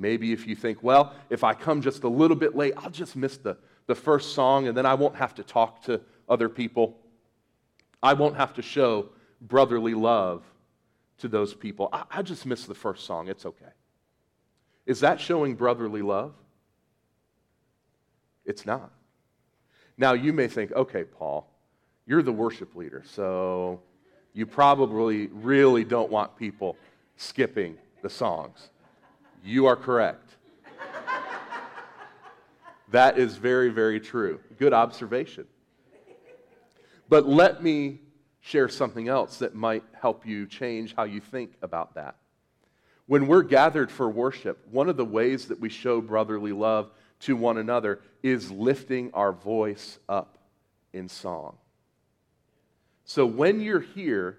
Maybe 0.00 0.32
if 0.32 0.46
you 0.46 0.56
think, 0.56 0.82
well, 0.82 1.14
if 1.28 1.44
I 1.44 1.52
come 1.52 1.82
just 1.82 2.04
a 2.04 2.08
little 2.08 2.36
bit 2.36 2.56
late, 2.56 2.72
I'll 2.78 2.90
just 2.90 3.16
miss 3.16 3.36
the, 3.36 3.58
the 3.86 3.94
first 3.94 4.34
song 4.34 4.66
and 4.66 4.76
then 4.76 4.86
I 4.86 4.94
won't 4.94 5.16
have 5.16 5.34
to 5.34 5.42
talk 5.42 5.82
to 5.84 6.00
other 6.26 6.48
people. 6.48 6.96
I 8.02 8.14
won't 8.14 8.36
have 8.36 8.54
to 8.54 8.62
show 8.62 9.10
brotherly 9.42 9.92
love 9.92 10.42
to 11.18 11.28
those 11.28 11.52
people. 11.52 11.90
I, 11.92 12.04
I 12.10 12.22
just 12.22 12.46
missed 12.46 12.66
the 12.66 12.74
first 12.74 13.04
song. 13.04 13.28
It's 13.28 13.44
okay. 13.44 13.72
Is 14.86 15.00
that 15.00 15.20
showing 15.20 15.54
brotherly 15.54 16.00
love? 16.00 16.32
It's 18.46 18.64
not. 18.64 18.90
Now, 19.98 20.14
you 20.14 20.32
may 20.32 20.48
think, 20.48 20.72
okay, 20.72 21.04
Paul, 21.04 21.46
you're 22.06 22.22
the 22.22 22.32
worship 22.32 22.74
leader, 22.74 23.04
so 23.06 23.82
you 24.32 24.46
probably 24.46 25.26
really 25.26 25.84
don't 25.84 26.10
want 26.10 26.36
people 26.36 26.78
skipping 27.18 27.76
the 28.00 28.08
songs. 28.08 28.70
You 29.42 29.66
are 29.66 29.76
correct. 29.76 30.36
that 32.90 33.18
is 33.18 33.36
very, 33.36 33.70
very 33.70 34.00
true. 34.00 34.40
Good 34.58 34.72
observation. 34.72 35.46
But 37.08 37.26
let 37.26 37.62
me 37.62 38.00
share 38.40 38.68
something 38.68 39.08
else 39.08 39.38
that 39.38 39.54
might 39.54 39.84
help 39.92 40.26
you 40.26 40.46
change 40.46 40.94
how 40.94 41.04
you 41.04 41.20
think 41.20 41.54
about 41.62 41.94
that. 41.94 42.16
When 43.06 43.26
we're 43.26 43.42
gathered 43.42 43.90
for 43.90 44.08
worship, 44.08 44.66
one 44.70 44.88
of 44.88 44.96
the 44.96 45.04
ways 45.04 45.48
that 45.48 45.58
we 45.58 45.68
show 45.68 46.00
brotherly 46.00 46.52
love 46.52 46.90
to 47.20 47.36
one 47.36 47.58
another 47.58 48.00
is 48.22 48.50
lifting 48.50 49.10
our 49.12 49.32
voice 49.32 49.98
up 50.08 50.38
in 50.92 51.08
song. 51.08 51.56
So 53.04 53.26
when 53.26 53.60
you're 53.60 53.80
here 53.80 54.38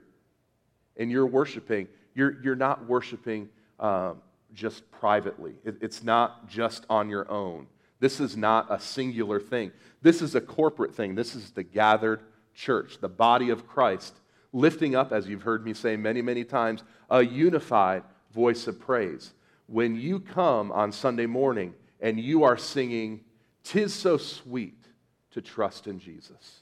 and 0.96 1.12
you're 1.12 1.28
worshiping, 1.28 1.88
you're, 2.16 2.42
you're 2.42 2.56
not 2.56 2.86
worshiping 2.88 3.50
um, 3.80 4.22
just 4.54 4.90
privately, 4.92 5.56
it, 5.64 5.78
it's 5.82 6.04
not 6.04 6.48
just 6.48 6.86
on 6.90 7.10
your 7.10 7.30
own. 7.32 7.68
This 8.00 8.20
is 8.20 8.36
not 8.36 8.68
a 8.70 8.80
singular 8.80 9.40
thing. 9.40 9.72
This 10.02 10.22
is 10.22 10.36
a 10.36 10.42
corporate 10.42 10.96
thing. 10.96 11.16
This 11.16 11.36
is 11.36 11.52
the 11.52 11.64
gathered 11.64 12.22
church, 12.54 12.98
the 13.00 13.10
body 13.10 13.50
of 13.50 13.68
Christ, 13.68 14.16
lifting 14.54 14.96
up, 14.96 15.12
as 15.12 15.28
you've 15.28 15.44
heard 15.44 15.64
me 15.64 15.74
say 15.74 15.96
many, 15.96 16.22
many 16.22 16.44
times, 16.44 16.84
a 17.10 17.24
unified 17.24 18.04
voice 18.34 18.68
of 18.68 18.80
praise. 18.80 19.34
When 19.68 19.96
you 19.96 20.20
come 20.20 20.72
on 20.72 20.92
Sunday 20.92 21.28
morning 21.28 21.74
and 22.02 22.20
you 22.20 22.44
are 22.44 22.58
singing, 22.58 23.22
Tis 23.64 23.94
so 23.94 24.18
sweet 24.18 24.84
to 25.32 25.42
trust 25.42 25.88
in 25.88 26.00
Jesus. 26.00 26.62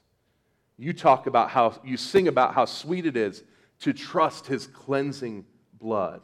You 0.78 0.94
talk 0.94 1.28
about 1.28 1.50
how, 1.50 1.80
you 1.84 1.98
sing 1.98 2.28
about 2.28 2.54
how 2.54 2.66
sweet 2.66 3.06
it 3.06 3.18
is 3.18 3.44
to 3.82 3.94
trust 3.94 4.48
his 4.48 4.68
cleansing 4.68 5.46
blood. 5.80 6.22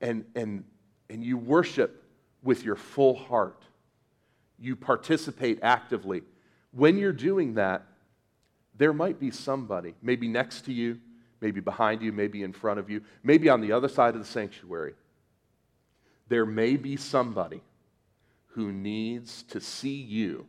And, 0.00 0.24
and, 0.34 0.64
and 1.10 1.24
you 1.24 1.38
worship 1.38 2.04
with 2.42 2.64
your 2.64 2.76
full 2.76 3.14
heart. 3.14 3.62
You 4.58 4.76
participate 4.76 5.60
actively 5.62 6.22
when 6.76 6.98
you're 6.98 7.12
doing 7.12 7.54
that, 7.54 7.86
there 8.76 8.92
might 8.92 9.18
be 9.18 9.30
somebody, 9.30 9.94
maybe 10.02 10.28
next 10.28 10.66
to 10.66 10.72
you, 10.74 11.00
maybe 11.40 11.60
behind 11.60 12.02
you, 12.02 12.12
maybe 12.12 12.42
in 12.42 12.52
front 12.52 12.78
of 12.78 12.90
you, 12.90 13.00
maybe 13.22 13.48
on 13.48 13.62
the 13.62 13.72
other 13.72 13.88
side 13.88 14.14
of 14.14 14.20
the 14.20 14.26
sanctuary. 14.26 14.92
There 16.28 16.44
may 16.44 16.76
be 16.76 16.96
somebody 16.96 17.62
who 18.48 18.72
needs 18.72 19.42
to 19.44 19.60
see 19.60 19.94
you 19.94 20.46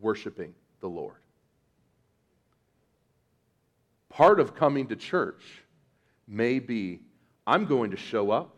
worshiping 0.00 0.52
the 0.80 0.88
Lord. 0.88 1.14
Part 4.08 4.40
of 4.40 4.54
coming 4.56 4.88
to 4.88 4.96
church 4.96 5.42
may 6.26 6.58
be 6.58 7.00
I'm 7.46 7.66
going 7.66 7.90
to 7.90 7.96
show 7.96 8.30
up. 8.30 8.54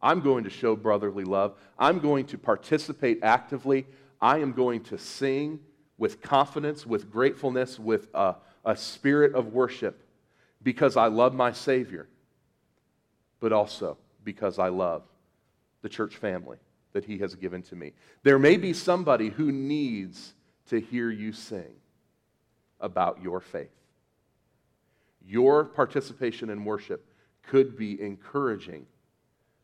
I'm 0.00 0.20
going 0.20 0.44
to 0.44 0.50
show 0.50 0.76
brotherly 0.76 1.24
love. 1.24 1.54
I'm 1.78 1.98
going 1.98 2.26
to 2.26 2.38
participate 2.38 3.20
actively. 3.22 3.86
I 4.20 4.38
am 4.38 4.52
going 4.52 4.82
to 4.84 4.98
sing 4.98 5.60
with 5.96 6.20
confidence, 6.20 6.86
with 6.86 7.10
gratefulness, 7.10 7.78
with 7.78 8.08
a, 8.14 8.36
a 8.64 8.76
spirit 8.76 9.34
of 9.34 9.52
worship 9.52 10.06
because 10.62 10.96
I 10.96 11.06
love 11.06 11.34
my 11.34 11.52
Savior, 11.52 12.08
but 13.40 13.52
also 13.52 13.96
because 14.24 14.58
I 14.58 14.68
love 14.68 15.02
the 15.82 15.88
church 15.88 16.16
family 16.16 16.58
that 16.92 17.04
He 17.04 17.18
has 17.18 17.34
given 17.34 17.62
to 17.62 17.76
me. 17.76 17.92
There 18.22 18.38
may 18.38 18.56
be 18.56 18.72
somebody 18.72 19.28
who 19.28 19.52
needs 19.52 20.34
to 20.68 20.80
hear 20.80 21.10
you 21.10 21.32
sing 21.32 21.74
about 22.80 23.22
your 23.22 23.40
faith. 23.40 23.70
Your 25.26 25.64
participation 25.64 26.50
in 26.50 26.64
worship 26.64 27.06
could 27.48 27.76
be 27.76 28.00
encouraging 28.00 28.86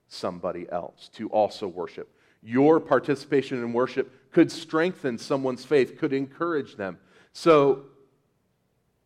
somebody 0.09 0.67
else 0.71 1.09
to 1.15 1.29
also 1.29 1.67
worship. 1.69 2.13
Your 2.43 2.81
participation 2.81 3.59
in 3.59 3.73
worship 3.73 4.33
could 4.33 4.51
strengthen 4.51 5.19
someone's 5.19 5.65
faith, 5.65 5.99
could 5.99 6.13
encourage 6.13 6.77
them. 6.77 6.99
So, 7.33 7.85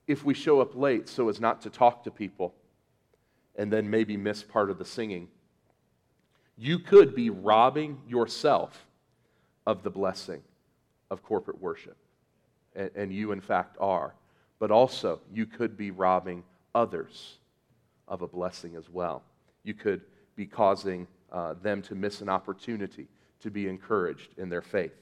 if 0.06 0.24
we 0.24 0.34
show 0.34 0.60
up 0.60 0.74
late 0.74 1.08
so 1.08 1.28
as 1.28 1.40
not 1.40 1.62
to 1.62 1.70
talk 1.70 2.04
to 2.04 2.10
people 2.10 2.54
and 3.56 3.72
then 3.72 3.88
maybe 3.88 4.16
miss 4.16 4.42
part 4.42 4.70
of 4.70 4.78
the 4.78 4.84
singing, 4.84 5.28
you 6.56 6.78
could 6.78 7.14
be 7.14 7.30
robbing 7.30 8.00
yourself 8.06 8.86
of 9.66 9.82
the 9.82 9.90
blessing 9.90 10.42
of 11.10 11.22
corporate 11.22 11.60
worship. 11.60 11.96
And, 12.74 13.12
you, 13.12 13.32
in 13.32 13.40
fact, 13.40 13.76
are. 13.80 14.14
But 14.58 14.70
also, 14.70 15.20
you 15.32 15.46
could 15.46 15.76
be 15.76 15.90
robbing 15.90 16.42
others 16.74 17.38
of 18.08 18.22
a 18.22 18.28
blessing 18.28 18.76
as 18.76 18.88
well. 18.88 19.22
You 19.62 19.74
could 19.74 20.02
be 20.36 20.46
causing 20.46 21.06
uh, 21.32 21.54
them 21.62 21.82
to 21.82 21.94
miss 21.94 22.20
an 22.20 22.28
opportunity 22.28 23.08
to 23.40 23.50
be 23.50 23.68
encouraged 23.68 24.38
in 24.38 24.48
their 24.48 24.62
faith. 24.62 24.94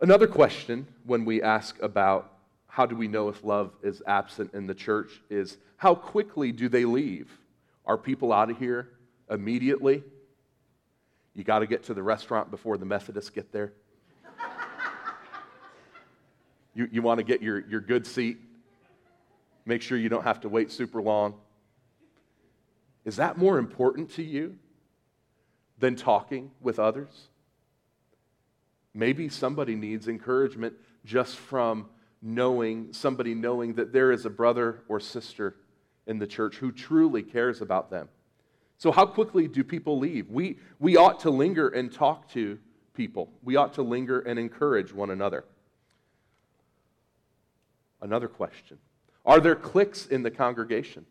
Another 0.00 0.26
question 0.26 0.86
when 1.04 1.24
we 1.24 1.42
ask 1.42 1.80
about 1.80 2.32
how 2.66 2.86
do 2.86 2.96
we 2.96 3.06
know 3.06 3.28
if 3.28 3.44
love 3.44 3.70
is 3.82 4.02
absent 4.06 4.52
in 4.54 4.66
the 4.66 4.74
church 4.74 5.20
is 5.30 5.58
how 5.76 5.94
quickly 5.94 6.52
do 6.52 6.68
they 6.68 6.84
leave? 6.84 7.30
Are 7.86 7.98
people 7.98 8.32
out 8.32 8.50
of 8.50 8.58
here 8.58 8.88
immediately? 9.30 10.02
You 11.34 11.44
got 11.44 11.60
to 11.60 11.66
get 11.66 11.84
to 11.84 11.94
the 11.94 12.02
restaurant 12.02 12.50
before 12.50 12.78
the 12.78 12.84
Methodists 12.84 13.30
get 13.30 13.52
there. 13.52 13.72
you 16.74 16.88
you 16.90 17.02
want 17.02 17.18
to 17.18 17.24
get 17.24 17.42
your, 17.42 17.60
your 17.68 17.80
good 17.80 18.06
seat, 18.06 18.38
make 19.64 19.82
sure 19.82 19.96
you 19.98 20.08
don't 20.08 20.24
have 20.24 20.40
to 20.40 20.48
wait 20.48 20.70
super 20.70 21.00
long. 21.00 21.34
Is 23.04 23.16
that 23.16 23.36
more 23.36 23.58
important 23.58 24.10
to 24.14 24.22
you 24.22 24.56
than 25.78 25.96
talking 25.96 26.50
with 26.60 26.78
others? 26.78 27.28
Maybe 28.94 29.28
somebody 29.28 29.74
needs 29.74 30.06
encouragement 30.06 30.74
just 31.04 31.36
from 31.36 31.88
knowing, 32.20 32.92
somebody 32.92 33.34
knowing 33.34 33.74
that 33.74 33.92
there 33.92 34.12
is 34.12 34.24
a 34.24 34.30
brother 34.30 34.82
or 34.88 35.00
sister 35.00 35.56
in 36.06 36.18
the 36.18 36.26
church 36.26 36.56
who 36.56 36.70
truly 36.70 37.22
cares 37.22 37.60
about 37.60 37.90
them. 37.90 38.08
So, 38.78 38.90
how 38.92 39.06
quickly 39.06 39.48
do 39.48 39.62
people 39.64 39.98
leave? 39.98 40.28
We, 40.30 40.58
we 40.78 40.96
ought 40.96 41.20
to 41.20 41.30
linger 41.30 41.68
and 41.68 41.92
talk 41.92 42.28
to 42.32 42.58
people, 42.94 43.30
we 43.42 43.56
ought 43.56 43.74
to 43.74 43.82
linger 43.82 44.20
and 44.20 44.38
encourage 44.38 44.92
one 44.92 45.10
another. 45.10 45.44
Another 48.00 48.28
question 48.28 48.78
Are 49.24 49.40
there 49.40 49.54
cliques 49.54 50.06
in 50.06 50.22
the 50.22 50.30
congregation? 50.30 51.06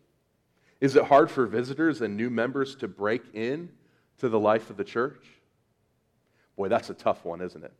Is 0.80 0.96
it 0.96 1.04
hard 1.04 1.30
for 1.30 1.46
visitors 1.46 2.00
and 2.00 2.16
new 2.16 2.28
members 2.28 2.74
to 2.76 2.88
break 2.88 3.22
in 3.34 3.70
to 4.18 4.28
the 4.28 4.38
life 4.38 4.68
of 4.68 4.76
the 4.76 4.84
church? 4.84 5.24
Boy, 6.56 6.68
that's 6.68 6.90
a 6.90 6.94
tough 6.94 7.24
one, 7.24 7.40
isn't 7.40 7.64
it? 7.64 7.72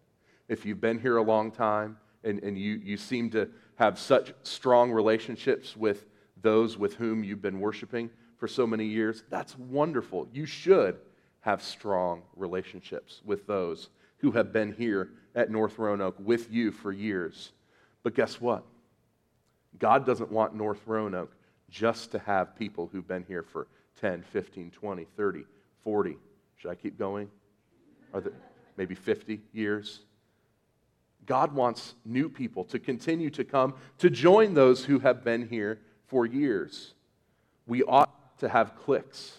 If 0.49 0.65
you've 0.65 0.81
been 0.81 1.01
here 1.01 1.17
a 1.17 1.23
long 1.23 1.51
time 1.51 1.99
and, 2.25 2.43
and 2.43 2.59
you, 2.59 2.81
you 2.83 2.97
seem 2.97 3.31
to 3.31 3.49
have 3.77 3.99
such 3.99 4.33
strong 4.43 4.91
relationships 4.91 5.77
with 5.77 6.07
those 6.41 6.79
with 6.79 6.95
whom 6.95 7.25
you've 7.25 7.43
been 7.43 7.61
worshiping 7.61 8.11
for 8.39 8.49
so 8.49 8.67
many 8.67 8.87
years, 8.87 9.25
that's 9.31 9.59
wonderful. 9.59 10.29
You 10.33 10.47
should 10.47 10.99
have 11.41 11.63
strong 11.63 12.23
relationships 12.37 13.21
with 13.25 13.47
those 13.47 13.91
who 14.19 14.31
have 14.33 14.53
been 14.53 14.73
here 14.73 15.11
at 15.35 15.51
North 15.51 15.79
Roanoke 15.79 16.17
with 16.19 16.51
you 16.53 16.71
for 16.71 16.93
years. 16.93 17.53
But 18.03 18.15
guess 18.15 18.41
what? 18.41 18.65
God 19.79 20.07
doesn't 20.07 20.31
want 20.31 20.55
North 20.55 20.81
Roanoke 20.87 21.33
just 21.71 22.11
to 22.13 22.19
have 22.21 22.57
people 22.57 22.89
who've 22.93 23.07
been 23.07 23.25
here 23.27 23.43
for 23.43 23.67
10, 24.01 24.23
15, 24.23 24.71
20, 24.71 25.07
30, 25.17 25.45
40. 25.83 26.17
Should 26.57 26.71
I 26.71 26.75
keep 26.75 26.99
going? 26.99 27.31
Are 28.13 28.21
there, 28.21 28.33
maybe 28.77 28.95
50 28.95 29.41
years. 29.53 30.01
God 31.27 31.53
wants 31.53 31.95
new 32.05 32.29
people 32.29 32.65
to 32.65 32.79
continue 32.79 33.31
to 33.31 33.45
come 33.45 33.75
to 33.99 34.11
join 34.11 34.55
those 34.55 34.85
who 34.85 34.99
have 35.01 35.23
been 35.25 35.49
here 35.49 35.81
for 36.07 36.27
years. 36.27 36.95
We 37.67 37.83
ought 37.85 38.39
to 38.41 38.49
have 38.49 38.77
cliques. 38.77 39.39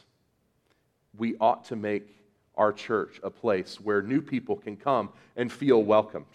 We 1.17 1.35
ought 1.39 1.65
to 1.65 1.75
make 1.75 2.07
our 2.55 2.71
church 2.71 3.19
a 3.23 3.29
place 3.29 3.81
where 3.81 4.01
new 4.01 4.21
people 4.21 4.55
can 4.55 4.77
come 4.77 5.09
and 5.35 5.51
feel 5.51 5.83
welcomed. 5.83 6.25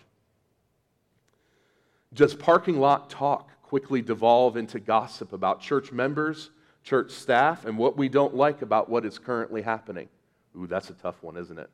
Does 2.12 2.34
parking 2.34 2.78
lot 2.78 3.10
talk 3.10 3.50
quickly 3.68 4.00
devolve 4.00 4.56
into 4.56 4.80
gossip 4.80 5.34
about 5.34 5.60
church 5.60 5.92
members, 5.92 6.48
church 6.82 7.10
staff 7.10 7.66
and 7.66 7.76
what 7.76 7.98
we 7.98 8.08
don't 8.08 8.34
like 8.34 8.62
about 8.62 8.88
what 8.88 9.04
is 9.04 9.18
currently 9.18 9.60
happening. 9.60 10.08
Ooh, 10.56 10.66
that's 10.66 10.88
a 10.88 10.94
tough 10.94 11.22
one, 11.22 11.36
isn't 11.36 11.58
it? 11.58 11.68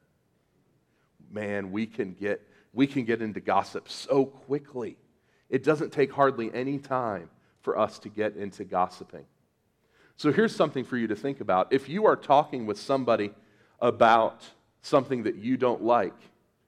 Man, 1.30 1.70
we 1.70 1.86
can 1.86 2.12
get 2.12 2.42
we 2.72 2.88
can 2.88 3.04
get 3.04 3.22
into 3.22 3.38
gossip 3.38 3.88
so 3.88 4.26
quickly. 4.26 4.96
It 5.48 5.62
doesn't 5.62 5.92
take 5.92 6.12
hardly 6.12 6.52
any 6.52 6.78
time 6.78 7.30
for 7.62 7.78
us 7.78 8.00
to 8.00 8.08
get 8.08 8.34
into 8.34 8.64
gossiping. 8.64 9.24
So 10.16 10.32
here's 10.32 10.54
something 10.54 10.84
for 10.84 10.96
you 10.96 11.06
to 11.06 11.14
think 11.14 11.40
about. 11.40 11.72
If 11.72 11.88
you 11.88 12.06
are 12.06 12.16
talking 12.16 12.66
with 12.66 12.80
somebody 12.80 13.30
about 13.78 14.42
something 14.82 15.22
that 15.22 15.36
you 15.36 15.56
don't 15.56 15.84
like 15.84 16.16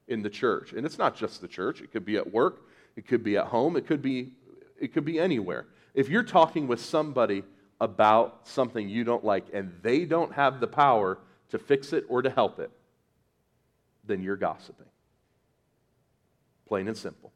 in 0.07 0.21
the 0.21 0.29
church, 0.29 0.71
and 0.71 0.85
it's 0.85 0.97
not 0.97 1.17
just 1.17 1.41
the 1.41 1.49
church, 1.49 1.81
it 1.81 1.91
could 1.91 2.05
be 2.05 2.15
at 2.15 2.31
work, 2.31 2.61
it 2.95 3.05
could 3.05 3.25
be 3.25 3.35
at 3.35 3.47
home, 3.47 3.75
it 3.75 3.85
could 3.85 4.01
be 4.01 4.31
it 4.79 4.93
could 4.93 5.05
be 5.05 5.19
anywhere. 5.19 5.67
If 5.93 6.09
you're 6.09 6.23
talking 6.23 6.67
with 6.67 6.81
somebody 6.81 7.43
about 7.79 8.47
something 8.47 8.89
you 8.89 9.03
don't 9.03 9.23
like 9.23 9.45
and 9.53 9.73
they 9.81 10.05
don't 10.05 10.33
have 10.33 10.59
the 10.59 10.67
power 10.67 11.19
to 11.49 11.59
fix 11.59 11.93
it 11.93 12.05
or 12.09 12.21
to 12.21 12.29
help 12.29 12.59
it, 12.59 12.71
then 14.05 14.21
you're 14.21 14.37
gossiping. 14.37 14.85
Plain 16.67 16.87
and 16.87 16.97
simple. 16.97 17.31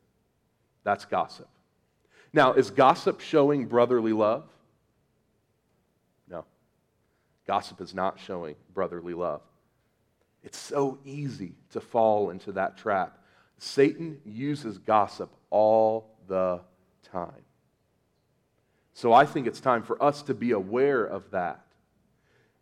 That's 0.83 1.05
gossip. 1.05 1.47
Now, 2.33 2.53
is 2.53 2.71
gossip 2.71 3.19
showing 3.19 3.65
brotherly 3.65 4.13
love? 4.13 4.45
No. 6.29 6.45
Gossip 7.45 7.81
is 7.81 7.93
not 7.93 8.19
showing 8.19 8.55
brotherly 8.73 9.13
love. 9.13 9.41
It's 10.43 10.57
so 10.57 10.97
easy 11.05 11.53
to 11.71 11.81
fall 11.81 12.29
into 12.29 12.51
that 12.53 12.77
trap. 12.77 13.17
Satan 13.57 14.19
uses 14.25 14.77
gossip 14.79 15.31
all 15.49 16.15
the 16.27 16.61
time. 17.11 17.43
So 18.93 19.13
I 19.13 19.25
think 19.25 19.47
it's 19.47 19.59
time 19.59 19.83
for 19.83 20.01
us 20.01 20.21
to 20.23 20.33
be 20.33 20.51
aware 20.51 21.03
of 21.03 21.31
that. 21.31 21.65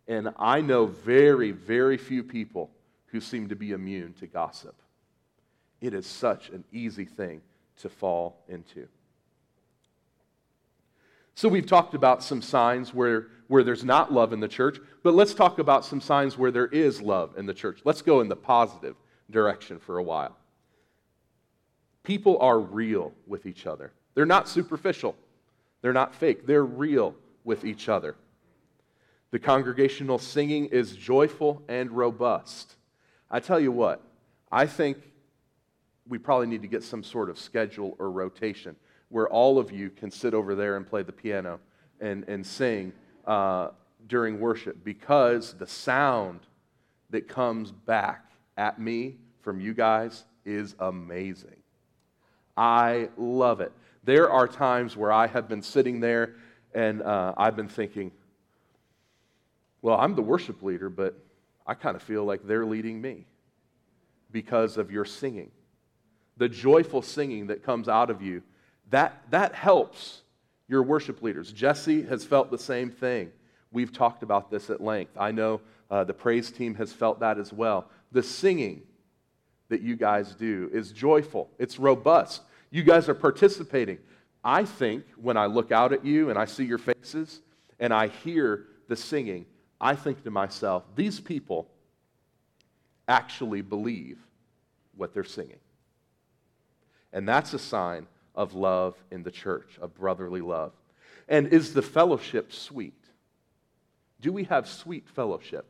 And 0.08 0.32
I 0.38 0.60
know 0.60 0.86
very, 0.86 1.52
very 1.52 1.96
few 1.96 2.22
people 2.22 2.70
who 3.06 3.20
seem 3.20 3.48
to 3.48 3.56
be 3.56 3.72
immune 3.72 4.14
to 4.14 4.26
gossip. 4.26 4.74
It 5.80 5.94
is 5.94 6.06
such 6.06 6.50
an 6.50 6.64
easy 6.72 7.04
thing 7.04 7.42
to 7.78 7.88
fall 7.88 8.42
into. 8.48 8.88
So 11.34 11.48
we've 11.48 11.66
talked 11.66 11.94
about 11.94 12.22
some 12.22 12.42
signs 12.42 12.92
where, 12.92 13.28
where 13.48 13.62
there's 13.62 13.84
not 13.84 14.12
love 14.12 14.32
in 14.32 14.40
the 14.40 14.48
church, 14.48 14.78
but 15.02 15.14
let's 15.14 15.32
talk 15.32 15.58
about 15.58 15.84
some 15.84 16.00
signs 16.00 16.36
where 16.36 16.50
there 16.50 16.66
is 16.66 17.00
love 17.00 17.38
in 17.38 17.46
the 17.46 17.54
church. 17.54 17.80
Let's 17.84 18.02
go 18.02 18.20
in 18.20 18.28
the 18.28 18.36
positive 18.36 18.96
direction 19.30 19.78
for 19.78 19.98
a 19.98 20.02
while. 20.02 20.36
People 22.02 22.38
are 22.40 22.58
real 22.58 23.12
with 23.26 23.46
each 23.46 23.66
other. 23.66 23.92
They're 24.14 24.26
not 24.26 24.48
superficial. 24.48 25.16
They're 25.82 25.92
not 25.92 26.14
fake. 26.14 26.46
They're 26.46 26.64
real 26.64 27.14
with 27.44 27.64
each 27.64 27.88
other. 27.88 28.16
The 29.30 29.38
congregational 29.38 30.18
singing 30.18 30.66
is 30.66 30.96
joyful 30.96 31.62
and 31.68 31.90
robust. 31.90 32.76
I 33.30 33.40
tell 33.40 33.60
you 33.60 33.70
what, 33.70 34.02
I 34.50 34.66
think 34.66 34.98
we 36.08 36.18
probably 36.18 36.48
need 36.48 36.62
to 36.62 36.68
get 36.68 36.82
some 36.82 37.04
sort 37.04 37.30
of 37.30 37.38
schedule 37.38 37.94
or 37.98 38.10
rotation 38.10 38.74
where 39.08 39.28
all 39.28 39.58
of 39.58 39.70
you 39.70 39.90
can 39.90 40.10
sit 40.10 40.34
over 40.34 40.54
there 40.54 40.76
and 40.76 40.86
play 40.86 41.02
the 41.02 41.12
piano 41.12 41.60
and, 42.00 42.24
and 42.28 42.44
sing 42.44 42.92
uh, 43.26 43.68
during 44.08 44.40
worship 44.40 44.82
because 44.84 45.54
the 45.54 45.66
sound 45.66 46.40
that 47.10 47.28
comes 47.28 47.70
back 47.70 48.32
at 48.56 48.80
me 48.80 49.16
from 49.42 49.60
you 49.60 49.74
guys 49.74 50.24
is 50.44 50.74
amazing. 50.80 51.56
I 52.56 53.08
love 53.16 53.60
it. 53.60 53.72
There 54.04 54.30
are 54.30 54.48
times 54.48 54.96
where 54.96 55.12
I 55.12 55.26
have 55.26 55.48
been 55.48 55.62
sitting 55.62 56.00
there 56.00 56.34
and 56.74 57.02
uh, 57.02 57.34
I've 57.36 57.56
been 57.56 57.68
thinking, 57.68 58.12
well, 59.82 59.98
I'm 59.98 60.14
the 60.14 60.22
worship 60.22 60.62
leader, 60.62 60.88
but 60.88 61.14
I 61.66 61.74
kind 61.74 61.96
of 61.96 62.02
feel 62.02 62.24
like 62.24 62.46
they're 62.46 62.66
leading 62.66 63.00
me 63.00 63.26
because 64.30 64.76
of 64.76 64.90
your 64.90 65.04
singing. 65.04 65.50
The 66.36 66.48
joyful 66.48 67.02
singing 67.02 67.48
that 67.48 67.62
comes 67.62 67.88
out 67.88 68.10
of 68.10 68.22
you, 68.22 68.42
that, 68.90 69.22
that 69.30 69.54
helps 69.54 70.22
your 70.68 70.82
worship 70.82 71.22
leaders. 71.22 71.52
Jesse 71.52 72.02
has 72.02 72.24
felt 72.24 72.50
the 72.50 72.58
same 72.58 72.90
thing. 72.90 73.30
We've 73.72 73.92
talked 73.92 74.22
about 74.22 74.50
this 74.50 74.70
at 74.70 74.80
length. 74.80 75.12
I 75.18 75.32
know 75.32 75.60
uh, 75.90 76.04
the 76.04 76.14
praise 76.14 76.50
team 76.50 76.74
has 76.76 76.92
felt 76.92 77.20
that 77.20 77.38
as 77.38 77.52
well. 77.52 77.88
The 78.12 78.22
singing 78.22 78.82
that 79.68 79.82
you 79.82 79.96
guys 79.96 80.34
do 80.34 80.70
is 80.72 80.92
joyful, 80.92 81.50
it's 81.58 81.78
robust. 81.78 82.42
You 82.70 82.82
guys 82.82 83.08
are 83.08 83.14
participating. 83.14 83.98
I 84.42 84.64
think 84.64 85.04
when 85.16 85.36
I 85.36 85.46
look 85.46 85.72
out 85.72 85.92
at 85.92 86.04
you 86.04 86.30
and 86.30 86.38
I 86.38 86.44
see 86.44 86.64
your 86.64 86.78
faces 86.78 87.40
and 87.78 87.92
I 87.92 88.08
hear 88.08 88.66
the 88.88 88.96
singing, 88.96 89.46
I 89.80 89.94
think 89.94 90.22
to 90.24 90.30
myself, 90.30 90.84
these 90.94 91.20
people 91.20 91.68
actually 93.08 93.62
believe 93.62 94.18
what 94.96 95.12
they're 95.12 95.24
singing. 95.24 95.58
And 97.12 97.28
that's 97.28 97.54
a 97.54 97.58
sign 97.58 98.06
of 98.34 98.54
love 98.54 98.94
in 99.10 99.22
the 99.22 99.30
church, 99.30 99.78
of 99.80 99.94
brotherly 99.94 100.40
love. 100.40 100.72
And 101.28 101.48
is 101.48 101.74
the 101.74 101.82
fellowship 101.82 102.52
sweet? 102.52 102.94
Do 104.20 104.32
we 104.32 104.44
have 104.44 104.68
sweet 104.68 105.08
fellowship 105.08 105.66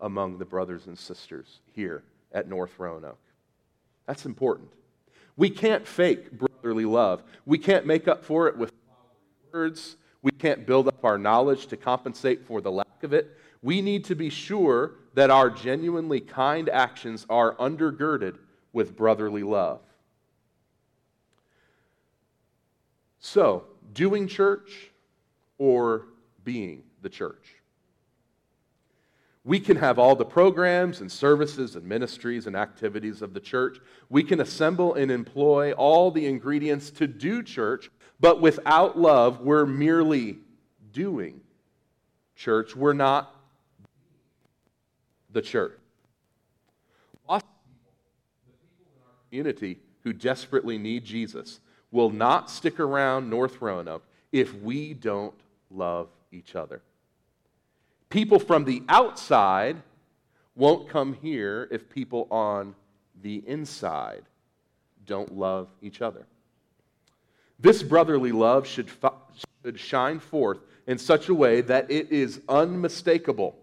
among 0.00 0.38
the 0.38 0.44
brothers 0.44 0.86
and 0.86 0.98
sisters 0.98 1.60
here 1.72 2.04
at 2.32 2.48
North 2.48 2.78
Roanoke? 2.78 3.18
That's 4.06 4.24
important. 4.24 4.70
We 5.36 5.50
can't 5.50 5.86
fake 5.86 6.30
brotherly 6.32 6.84
love. 6.84 7.22
We 7.44 7.58
can't 7.58 7.86
make 7.86 8.08
up 8.08 8.24
for 8.24 8.48
it 8.48 8.56
with 8.56 8.72
words. 9.52 9.96
We 10.22 10.30
can't 10.30 10.66
build 10.66 10.88
up 10.88 11.04
our 11.04 11.18
knowledge 11.18 11.66
to 11.68 11.76
compensate 11.76 12.46
for 12.46 12.60
the 12.60 12.70
lack 12.70 13.02
of 13.02 13.12
it. 13.12 13.38
We 13.62 13.80
need 13.80 14.04
to 14.06 14.14
be 14.14 14.30
sure 14.30 14.92
that 15.14 15.30
our 15.30 15.50
genuinely 15.50 16.20
kind 16.20 16.68
actions 16.68 17.26
are 17.28 17.54
undergirded 17.56 18.38
with 18.72 18.96
brotherly 18.96 19.42
love. 19.42 19.80
So, 23.20 23.64
doing 23.94 24.28
church 24.28 24.90
or 25.56 26.06
being 26.44 26.82
the 27.00 27.08
church? 27.08 27.53
We 29.44 29.60
can 29.60 29.76
have 29.76 29.98
all 29.98 30.16
the 30.16 30.24
programs 30.24 31.02
and 31.02 31.12
services 31.12 31.76
and 31.76 31.84
ministries 31.84 32.46
and 32.46 32.56
activities 32.56 33.20
of 33.20 33.34
the 33.34 33.40
church. 33.40 33.78
We 34.08 34.22
can 34.22 34.40
assemble 34.40 34.94
and 34.94 35.10
employ 35.10 35.72
all 35.72 36.10
the 36.10 36.26
ingredients 36.26 36.90
to 36.92 37.06
do 37.06 37.42
church, 37.42 37.90
but 38.18 38.40
without 38.40 38.98
love, 38.98 39.40
we're 39.40 39.66
merely 39.66 40.38
doing 40.92 41.40
church. 42.34 42.74
We're 42.74 42.94
not 42.94 43.34
the 45.30 45.42
church. 45.42 45.78
Lost 47.28 47.44
community 49.28 49.78
who 50.04 50.12
desperately 50.12 50.78
need 50.78 51.04
Jesus, 51.04 51.60
will 51.90 52.10
not 52.10 52.50
stick 52.50 52.78
around 52.78 53.28
North 53.28 53.60
Roanoke 53.60 54.04
if 54.32 54.54
we 54.62 54.94
don't 54.94 55.34
love 55.70 56.08
each 56.30 56.54
other. 56.54 56.82
People 58.14 58.38
from 58.38 58.64
the 58.64 58.80
outside 58.88 59.82
won't 60.54 60.88
come 60.88 61.14
here 61.14 61.66
if 61.72 61.90
people 61.90 62.28
on 62.30 62.76
the 63.22 63.42
inside 63.44 64.22
don't 65.04 65.36
love 65.36 65.66
each 65.82 66.00
other. 66.00 66.24
This 67.58 67.82
brotherly 67.82 68.30
love 68.30 68.68
should, 68.68 68.88
should 69.64 69.80
shine 69.80 70.20
forth 70.20 70.58
in 70.86 70.96
such 70.96 71.28
a 71.28 71.34
way 71.34 71.60
that 71.62 71.90
it 71.90 72.12
is 72.12 72.40
unmistakable. 72.48 73.58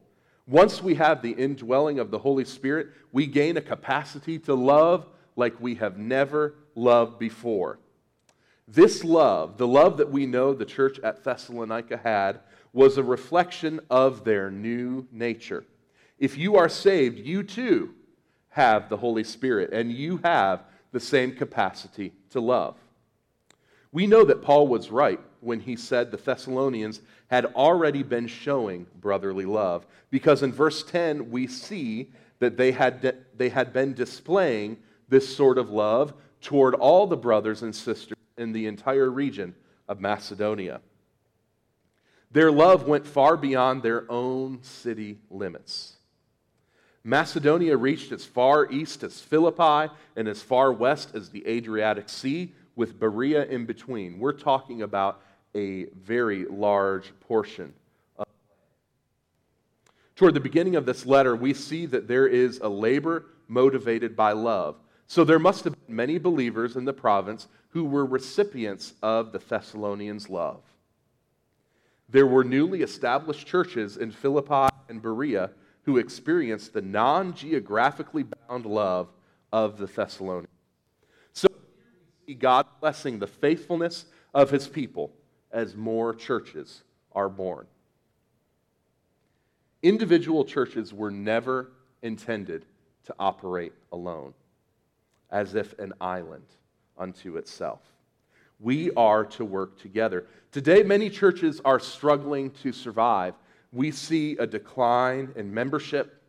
Once 0.46 0.84
we 0.84 0.96
have 0.96 1.22
the 1.22 1.32
indwelling 1.32 2.00
of 2.00 2.12
the 2.12 2.20
Holy 2.20 2.44
Spirit, 2.44 2.90
we 3.14 3.28
gain 3.28 3.56
a 3.56 3.62
capacity 3.62 4.38
to 4.38 4.54
love 4.54 5.08
like 5.38 5.62
we 5.62 5.76
have 5.76 5.98
never 5.98 6.56
loved 6.76 7.18
before. 7.18 7.80
This 8.68 9.06
love, 9.06 9.58
the 9.58 9.68
love 9.68 9.96
that 9.96 10.12
we 10.12 10.26
know 10.26 10.54
the 10.54 10.66
church 10.66 11.00
at 11.00 11.24
Thessalonica 11.24 11.96
had, 11.96 12.42
was 12.74 12.98
a 12.98 13.04
reflection 13.04 13.80
of 13.90 14.24
their 14.24 14.50
new 14.50 15.08
nature. 15.12 15.66
If 16.18 16.38
you 16.38 16.56
are 16.56 16.70
saved, 16.70 17.20
you 17.20 17.44
too 17.44 17.94
have 18.50 18.90
the 18.90 18.98
Holy 18.98 19.24
Spirit, 19.24 19.72
and 19.74 19.92
you 19.92 20.18
have 20.24 20.64
the 20.92 21.00
same 21.00 21.34
capacity 21.34 22.14
to 22.32 22.40
love. 22.40 22.78
We 23.92 24.08
know 24.08 24.24
that 24.26 24.42
Paul 24.42 24.68
was 24.68 24.90
right 24.90 25.20
when 25.42 25.60
he 25.60 25.76
said 25.76 26.12
the 26.12 26.18
Thessalonians 26.18 27.02
had 27.28 27.46
already 27.46 28.04
been 28.04 28.28
showing 28.28 28.86
brotherly 29.00 29.46
love, 29.46 29.86
because 30.10 30.44
in 30.44 30.52
verse 30.52 30.84
10 30.84 31.32
we 31.32 31.48
see 31.48 32.12
that 32.40 32.58
they 32.58 32.72
had, 32.72 33.02
de- 33.02 33.16
they 33.36 33.50
had 33.50 33.74
been 33.74 33.94
displaying 33.94 34.78
this 35.10 35.34
sort 35.36 35.58
of 35.58 35.70
love 35.70 36.14
toward 36.42 36.74
all 36.76 37.08
the 37.08 37.18
brothers 37.18 37.62
and 37.62 37.76
sisters 37.76 38.18
in 38.38 38.52
the 38.52 38.66
entire 38.66 39.10
region 39.10 39.56
of 39.88 40.00
Macedonia. 40.00 40.82
Their 42.32 42.52
love 42.52 42.88
went 42.88 43.06
far 43.06 43.36
beyond 43.36 43.84
their 43.84 44.10
own 44.10 44.64
city 44.64 45.20
limits. 45.30 45.98
Macedonia 47.04 47.76
reached 47.76 48.12
as 48.12 48.24
far 48.24 48.72
east 48.72 49.04
as 49.04 49.20
Philippi 49.20 49.92
and 50.16 50.28
as 50.28 50.42
far 50.42 50.72
west 50.72 51.16
as 51.16 51.30
the 51.30 51.46
Adriatic 51.48 52.10
Sea, 52.10 52.54
with 52.76 53.00
Berea 53.00 53.46
in 53.46 53.66
between. 53.66 54.18
We're 54.18 54.32
talking 54.32 54.82
about 54.82 55.22
a 55.54 55.86
very 55.86 56.46
large 56.46 57.12
portion 57.20 57.74
toward 60.22 60.36
the 60.36 60.40
beginning 60.40 60.76
of 60.76 60.86
this 60.86 61.08
letter, 61.08 61.36
we 61.36 61.52
see 61.52 61.88
that 61.88 62.08
there 62.08 62.28
is 62.28 62.60
a 62.60 62.70
labor 62.70 63.26
motivated 63.48 64.16
by 64.16 64.34
love. 64.34 64.76
So 65.08 65.24
there 65.24 65.40
must 65.40 65.64
have 65.64 65.74
been 65.88 65.96
many 65.96 66.20
believers 66.20 66.76
in 66.76 66.86
the 66.86 66.94
province 66.94 67.48
who 67.70 67.86
were 67.86 68.06
recipients 68.06 68.94
of 69.02 69.32
the 69.32 69.40
Thessalonians' 69.40 70.30
love. 70.30 70.62
There 72.12 72.28
were 72.28 72.44
newly 72.44 72.82
established 72.82 73.48
churches 73.48 73.96
in 73.96 74.12
Philippi 74.12 74.68
and 74.90 75.02
Berea 75.02 75.52
who 75.84 75.98
experienced 75.98 76.74
the 76.74 76.82
non 76.82 77.34
geographically 77.34 78.24
bound 78.24 78.66
love 78.66 79.08
of 79.52 79.78
the 79.78 79.88
Thessalonians. 79.88 80.50
So 81.32 81.48
we 81.52 82.34
see 82.34 82.38
God 82.38 82.66
blessing 82.82 83.18
the 83.18 83.28
faithfulness 83.28 84.06
of 84.34 84.50
his 84.50 84.68
people 84.68 85.14
as 85.52 85.76
more 85.76 86.14
churches 86.14 86.84
are 87.14 87.30
born. 87.30 87.66
Individual 89.82 90.44
churches 90.44 90.94
were 90.94 91.12
never 91.12 91.72
intended 92.02 92.66
to 93.06 93.16
operate 93.20 93.74
alone, 93.92 94.34
as 95.32 95.56
if 95.56 95.80
an 95.80 95.94
island 96.02 96.46
unto 96.98 97.38
itself. 97.38 97.80
We 98.62 98.92
are 98.92 99.26
to 99.26 99.44
work 99.44 99.80
together. 99.80 100.28
Today, 100.52 100.84
many 100.84 101.10
churches 101.10 101.60
are 101.66 101.80
struggling 101.80 102.52
to 102.62 102.72
survive. 102.72 103.34
We 103.74 103.90
see 103.90 104.38
a 104.38 104.46
decline 104.46 105.32
in 105.36 105.52
membership. 105.52 106.22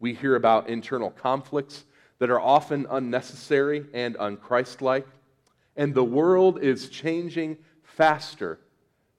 We 0.00 0.14
hear 0.14 0.36
about 0.36 0.70
internal 0.70 1.10
conflicts 1.10 1.84
that 2.18 2.30
are 2.30 2.40
often 2.40 2.86
unnecessary 2.88 3.84
and 3.92 4.16
unchristlike. 4.16 5.04
And 5.76 5.94
the 5.94 6.04
world 6.04 6.62
is 6.62 6.88
changing 6.88 7.58
faster 7.82 8.58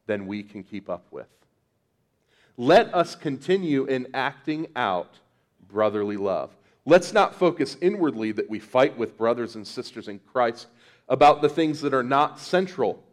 than 0.08 0.26
we 0.26 0.42
can 0.42 0.64
keep 0.64 0.90
up 0.90 1.06
with. 1.12 1.28
Let 2.58 2.92
us 2.92 3.16
continue 3.16 3.86
in 3.86 4.08
acting 4.16 4.68
out 4.76 5.20
brotherly 5.68 6.18
love. 6.18 6.56
Let's 6.86 7.14
not 7.14 7.36
focus 7.36 7.78
inwardly 7.82 8.32
that 8.32 8.50
we 8.50 8.60
fight 8.60 8.98
with 8.98 9.18
brothers 9.18 9.56
and 9.56 9.68
sisters 9.68 10.08
in 10.08 10.20
Christ 10.20 10.68
about 11.10 11.42
the 11.42 11.50
things 11.50 11.82
that 11.82 11.94
are 11.94 12.04
not 12.04 12.40
central 12.40 13.04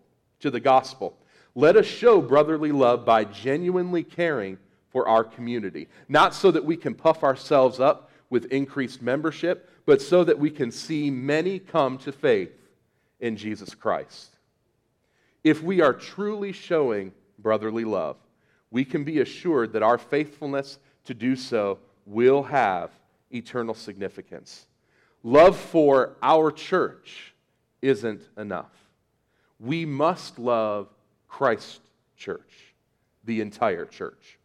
to 0.40 0.50
the 0.50 0.60
gospel. 0.60 1.16
Let 1.54 1.76
us 1.76 1.86
show 1.86 2.20
brotherly 2.20 2.72
love 2.72 3.04
by 3.04 3.24
genuinely 3.24 4.02
caring 4.02 4.58
for 4.90 5.08
our 5.08 5.24
community, 5.24 5.88
not 6.08 6.34
so 6.34 6.50
that 6.50 6.64
we 6.64 6.76
can 6.76 6.94
puff 6.94 7.22
ourselves 7.22 7.80
up 7.80 8.10
with 8.30 8.46
increased 8.46 9.02
membership, 9.02 9.70
but 9.86 10.00
so 10.00 10.24
that 10.24 10.38
we 10.38 10.50
can 10.50 10.70
see 10.70 11.10
many 11.10 11.58
come 11.58 11.98
to 11.98 12.12
faith 12.12 12.52
in 13.20 13.36
Jesus 13.36 13.74
Christ. 13.74 14.36
If 15.42 15.62
we 15.62 15.80
are 15.80 15.92
truly 15.92 16.52
showing 16.52 17.12
brotherly 17.38 17.84
love, 17.84 18.16
we 18.70 18.84
can 18.84 19.04
be 19.04 19.20
assured 19.20 19.72
that 19.72 19.82
our 19.82 19.98
faithfulness 19.98 20.78
to 21.04 21.14
do 21.14 21.36
so 21.36 21.78
will 22.06 22.42
have 22.42 22.90
eternal 23.30 23.74
significance. 23.74 24.66
Love 25.22 25.56
for 25.56 26.16
our 26.22 26.50
church 26.50 27.33
isn't 27.84 28.22
enough. 28.36 28.72
We 29.60 29.84
must 29.84 30.38
love 30.38 30.88
Christ 31.28 31.80
church, 32.16 32.74
the 33.24 33.40
entire 33.40 33.84
church. 33.84 34.38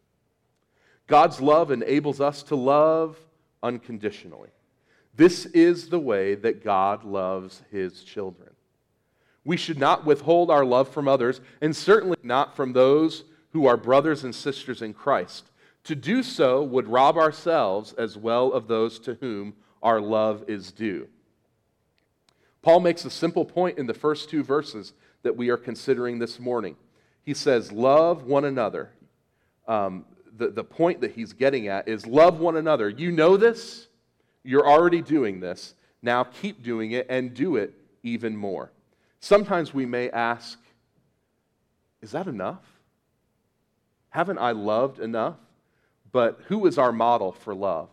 God's 1.06 1.40
love 1.40 1.70
enables 1.70 2.20
us 2.20 2.42
to 2.44 2.56
love 2.56 3.16
unconditionally. 3.62 4.50
This 5.16 5.46
is 5.46 5.88
the 5.88 5.98
way 5.98 6.34
that 6.36 6.62
God 6.62 7.02
loves 7.04 7.62
his 7.72 8.04
children. 8.04 8.50
We 9.44 9.56
should 9.56 9.78
not 9.78 10.04
withhold 10.04 10.50
our 10.50 10.64
love 10.64 10.88
from 10.88 11.08
others, 11.08 11.40
and 11.60 11.74
certainly 11.74 12.18
not 12.22 12.54
from 12.54 12.72
those 12.72 13.24
who 13.52 13.66
are 13.66 13.76
brothers 13.76 14.22
and 14.22 14.34
sisters 14.34 14.82
in 14.82 14.94
Christ. 14.94 15.50
To 15.84 15.94
do 15.94 16.22
so 16.22 16.62
would 16.62 16.86
rob 16.86 17.16
ourselves 17.16 17.94
as 17.94 18.16
well 18.16 18.52
of 18.52 18.68
those 18.68 18.98
to 19.00 19.14
whom 19.14 19.54
our 19.82 20.00
love 20.00 20.44
is 20.46 20.70
due. 20.70 21.08
Paul 22.62 22.80
makes 22.80 23.04
a 23.04 23.10
simple 23.10 23.44
point 23.44 23.78
in 23.78 23.86
the 23.86 23.94
first 23.94 24.28
two 24.28 24.42
verses 24.42 24.92
that 25.22 25.36
we 25.36 25.48
are 25.48 25.56
considering 25.56 26.18
this 26.18 26.38
morning. 26.38 26.76
He 27.22 27.34
says, 27.34 27.72
Love 27.72 28.24
one 28.24 28.44
another. 28.44 28.90
Um, 29.66 30.04
the, 30.36 30.48
the 30.48 30.64
point 30.64 31.00
that 31.02 31.12
he's 31.12 31.32
getting 31.32 31.68
at 31.68 31.88
is 31.88 32.06
love 32.06 32.40
one 32.40 32.56
another. 32.56 32.88
You 32.88 33.12
know 33.12 33.36
this, 33.36 33.88
you're 34.42 34.66
already 34.66 35.02
doing 35.02 35.40
this. 35.40 35.74
Now 36.02 36.24
keep 36.24 36.62
doing 36.62 36.92
it 36.92 37.06
and 37.10 37.34
do 37.34 37.56
it 37.56 37.74
even 38.02 38.36
more. 38.36 38.72
Sometimes 39.20 39.74
we 39.74 39.84
may 39.84 40.10
ask, 40.10 40.58
Is 42.00 42.12
that 42.12 42.26
enough? 42.26 42.64
Haven't 44.08 44.38
I 44.38 44.52
loved 44.52 44.98
enough? 44.98 45.36
But 46.12 46.40
who 46.46 46.66
is 46.66 46.78
our 46.78 46.90
model 46.90 47.32
for 47.32 47.54
love? 47.54 47.88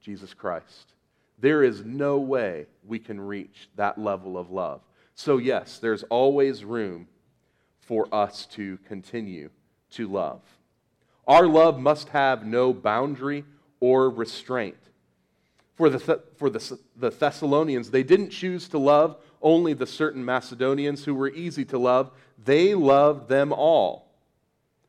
Jesus 0.00 0.32
Christ. 0.32 0.93
There 1.44 1.62
is 1.62 1.84
no 1.84 2.16
way 2.16 2.64
we 2.86 2.98
can 2.98 3.20
reach 3.20 3.68
that 3.76 3.98
level 3.98 4.38
of 4.38 4.50
love. 4.50 4.80
So, 5.14 5.36
yes, 5.36 5.78
there's 5.78 6.02
always 6.04 6.64
room 6.64 7.06
for 7.80 8.08
us 8.14 8.46
to 8.52 8.78
continue 8.88 9.50
to 9.90 10.08
love. 10.08 10.40
Our 11.26 11.46
love 11.46 11.78
must 11.78 12.08
have 12.08 12.46
no 12.46 12.72
boundary 12.72 13.44
or 13.78 14.08
restraint. 14.08 14.78
For 15.74 15.90
the, 15.90 16.22
for 16.36 16.48
the, 16.48 16.78
the 16.96 17.10
Thessalonians, 17.10 17.90
they 17.90 18.04
didn't 18.04 18.30
choose 18.30 18.66
to 18.68 18.78
love 18.78 19.18
only 19.42 19.74
the 19.74 19.86
certain 19.86 20.24
Macedonians 20.24 21.04
who 21.04 21.14
were 21.14 21.28
easy 21.28 21.66
to 21.66 21.78
love, 21.78 22.10
they 22.42 22.74
loved 22.74 23.28
them 23.28 23.52
all. 23.52 24.14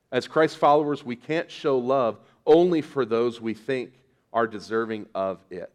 As 0.09 0.25
Christ 0.25 0.55
followers, 0.55 1.03
we 1.03 1.17
can't 1.17 1.51
show 1.51 1.77
love 1.77 2.17
only 2.45 2.81
for 2.81 3.03
those 3.03 3.41
we 3.41 3.53
think 3.53 3.91
are 4.31 4.47
deserving 4.47 5.07
of 5.13 5.39
it. 5.49 5.73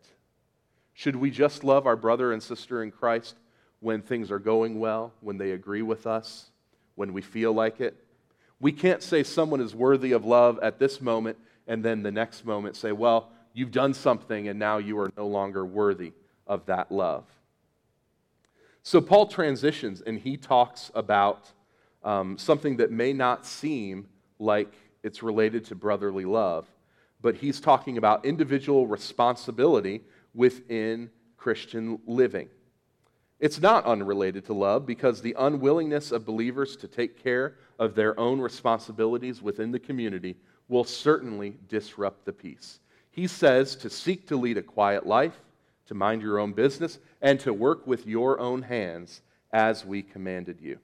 Should 1.01 1.17
we 1.17 1.31
just 1.31 1.65
love 1.65 1.87
our 1.87 1.97
brother 1.97 2.31
and 2.31 2.43
sister 2.43 2.83
in 2.83 2.91
Christ 2.91 3.37
when 3.79 4.03
things 4.03 4.31
are 4.31 4.39
going 4.39 4.79
well, 4.79 5.15
when 5.23 5.39
they 5.39 5.53
agree 5.53 5.81
with 5.81 6.07
us, 6.07 6.51
when 6.95 7.15
we 7.15 7.23
feel 7.23 7.55
like 7.55 7.81
it? 7.81 7.97
We 8.61 8.71
can't 8.71 9.03
say 9.03 9.23
someone 9.23 9.63
is 9.63 9.75
worthy 9.75 10.13
of 10.13 10.27
love 10.27 10.59
at 10.59 10.79
this 10.79 11.01
moment 11.01 11.39
and 11.67 11.83
then 11.83 12.03
the 12.03 12.11
next 12.11 12.45
moment 12.45 12.77
say, 12.77 12.93
well, 12.93 13.31
you've 13.55 13.71
done 13.71 13.95
something 13.95 14.49
and 14.49 14.59
now 14.59 14.77
you 14.77 14.99
are 14.99 15.11
no 15.17 15.27
longer 15.27 15.65
worthy 15.65 16.13
of 16.47 16.67
that 16.67 16.93
love. 16.93 17.25
So 18.83 19.01
Paul 19.01 19.27
transitions 19.27 20.03
and 20.03 20.19
he 20.19 20.37
talks 20.37 20.91
about 20.95 21.51
um, 22.05 22.37
something 22.37 22.77
that 22.77 22.93
may 22.93 23.15
not 23.15 23.47
seem 23.47 24.07
like 24.39 24.75
it's 25.03 25.23
related 25.23 25.65
to 25.65 25.75
brotherly 25.75 26.27
love, 26.27 26.67
but 27.23 27.37
he's 27.37 27.59
talking 27.59 27.97
about 27.97 28.27
individual 28.27 28.87
responsibility 28.87 30.03
within 30.35 31.11
Christian 31.37 31.99
living. 32.07 32.49
It's 33.41 33.61
not 33.61 33.87
unrelated 33.87 34.45
to 34.47 34.53
love 34.53 34.85
because 34.85 35.23
the 35.23 35.35
unwillingness 35.39 36.13
of 36.13 36.27
believers 36.27 36.77
to 36.77 36.89
take 36.89 37.23
care 37.23 37.57
of 37.79 37.95
their 37.95 38.19
own 38.21 38.41
responsibilities 38.41 39.41
within 39.41 39.73
the 39.73 39.79
community 39.79 40.37
will 40.69 40.85
certainly 40.85 41.57
disrupt 41.69 42.27
the 42.27 42.33
peace. 42.33 42.81
He 43.11 43.27
says 43.27 43.75
to 43.77 43.91
seek 43.91 44.29
to 44.29 44.37
lead 44.37 44.59
a 44.59 44.63
quiet 44.63 45.07
life, 45.07 45.41
to 45.87 45.95
mind 45.95 46.21
your 46.21 46.39
own 46.39 46.53
business, 46.53 46.99
and 47.23 47.41
to 47.41 47.53
work 47.53 47.87
with 47.87 48.07
your 48.07 48.39
own 48.39 48.63
hands 48.63 49.23
as 49.53 49.85
we 49.85 50.03
commanded 50.03 50.61
you. 50.61 50.79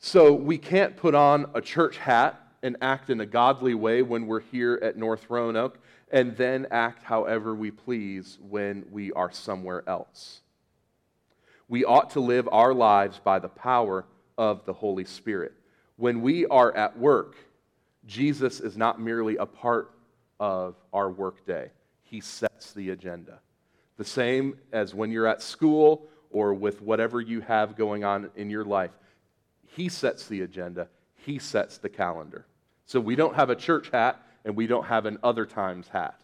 So 0.00 0.34
we 0.34 0.58
can't 0.58 0.96
put 0.96 1.14
on 1.14 1.48
a 1.54 1.62
church 1.62 1.96
hat 1.96 2.43
and 2.64 2.78
act 2.80 3.10
in 3.10 3.20
a 3.20 3.26
godly 3.26 3.74
way 3.74 4.00
when 4.00 4.26
we're 4.26 4.40
here 4.40 4.80
at 4.82 4.96
North 4.96 5.28
Roanoke, 5.28 5.78
and 6.10 6.34
then 6.34 6.66
act 6.70 7.02
however 7.02 7.54
we 7.54 7.70
please 7.70 8.38
when 8.40 8.86
we 8.90 9.12
are 9.12 9.30
somewhere 9.30 9.84
else. 9.86 10.40
We 11.68 11.84
ought 11.84 12.10
to 12.10 12.20
live 12.20 12.48
our 12.50 12.72
lives 12.72 13.20
by 13.22 13.38
the 13.38 13.50
power 13.50 14.06
of 14.38 14.64
the 14.64 14.72
Holy 14.72 15.04
Spirit. 15.04 15.52
When 15.96 16.22
we 16.22 16.46
are 16.46 16.74
at 16.74 16.98
work, 16.98 17.36
Jesus 18.06 18.60
is 18.60 18.78
not 18.78 18.98
merely 18.98 19.36
a 19.36 19.46
part 19.46 19.90
of 20.40 20.74
our 20.90 21.10
workday, 21.10 21.70
He 22.02 22.20
sets 22.20 22.72
the 22.72 22.90
agenda. 22.90 23.40
The 23.98 24.04
same 24.06 24.56
as 24.72 24.94
when 24.94 25.10
you're 25.10 25.26
at 25.26 25.42
school 25.42 26.08
or 26.30 26.54
with 26.54 26.80
whatever 26.80 27.20
you 27.20 27.42
have 27.42 27.76
going 27.76 28.04
on 28.04 28.30
in 28.36 28.48
your 28.48 28.64
life, 28.64 28.92
He 29.66 29.90
sets 29.90 30.26
the 30.28 30.40
agenda, 30.40 30.88
He 31.14 31.38
sets 31.38 31.76
the 31.76 31.90
calendar. 31.90 32.46
So 32.86 33.00
we 33.00 33.16
don't 33.16 33.34
have 33.34 33.50
a 33.50 33.56
church 33.56 33.90
hat 33.90 34.20
and 34.44 34.56
we 34.56 34.66
don't 34.66 34.86
have 34.86 35.06
an 35.06 35.18
other 35.22 35.46
times 35.46 35.88
hat. 35.88 36.20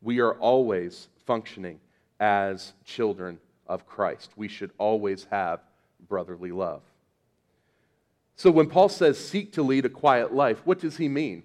We 0.00 0.20
are 0.20 0.34
always 0.34 1.08
functioning 1.26 1.80
as 2.18 2.72
children 2.84 3.38
of 3.66 3.86
Christ. 3.86 4.32
We 4.36 4.48
should 4.48 4.72
always 4.78 5.26
have 5.30 5.60
brotherly 6.08 6.50
love. 6.50 6.82
So 8.36 8.50
when 8.50 8.68
Paul 8.68 8.88
says 8.88 9.18
seek 9.18 9.52
to 9.52 9.62
lead 9.62 9.84
a 9.84 9.90
quiet 9.90 10.34
life, 10.34 10.60
what 10.64 10.80
does 10.80 10.96
he 10.96 11.08
mean? 11.08 11.44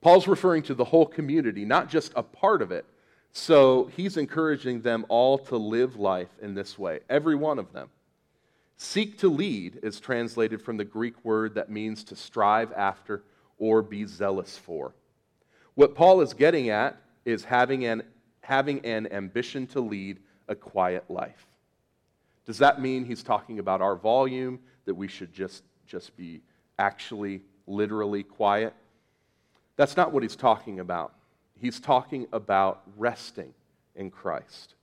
Paul's 0.00 0.28
referring 0.28 0.62
to 0.64 0.74
the 0.74 0.84
whole 0.84 1.06
community, 1.06 1.64
not 1.64 1.88
just 1.88 2.12
a 2.14 2.22
part 2.22 2.62
of 2.62 2.70
it. 2.70 2.84
So 3.32 3.90
he's 3.96 4.16
encouraging 4.16 4.82
them 4.82 5.04
all 5.08 5.38
to 5.38 5.56
live 5.56 5.96
life 5.96 6.28
in 6.40 6.54
this 6.54 6.78
way, 6.78 7.00
every 7.08 7.34
one 7.34 7.58
of 7.58 7.72
them. 7.72 7.88
Seek 8.76 9.18
to 9.18 9.28
lead 9.28 9.80
is 9.82 10.00
translated 10.00 10.60
from 10.60 10.76
the 10.76 10.84
Greek 10.84 11.24
word 11.24 11.54
that 11.54 11.70
means 11.70 12.04
to 12.04 12.16
strive 12.16 12.72
after 12.72 13.22
or 13.58 13.82
be 13.82 14.04
zealous 14.04 14.58
for. 14.58 14.94
What 15.74 15.94
Paul 15.94 16.20
is 16.20 16.34
getting 16.34 16.68
at 16.68 16.96
is 17.24 17.44
having 17.44 17.86
an, 17.86 18.02
having 18.40 18.84
an 18.84 19.10
ambition 19.12 19.66
to 19.68 19.80
lead 19.80 20.18
a 20.48 20.54
quiet 20.54 21.04
life. 21.08 21.46
Does 22.44 22.58
that 22.58 22.80
mean 22.80 23.04
he's 23.04 23.22
talking 23.22 23.58
about 23.58 23.80
our 23.80 23.96
volume, 23.96 24.60
that 24.84 24.94
we 24.94 25.08
should 25.08 25.32
just, 25.32 25.64
just 25.86 26.16
be 26.16 26.42
actually, 26.78 27.42
literally 27.66 28.22
quiet? 28.22 28.74
That's 29.76 29.96
not 29.96 30.12
what 30.12 30.22
he's 30.22 30.36
talking 30.36 30.80
about. 30.80 31.14
He's 31.58 31.80
talking 31.80 32.26
about 32.32 32.82
resting 32.96 33.52
in 33.94 34.10
Christ. 34.10 34.74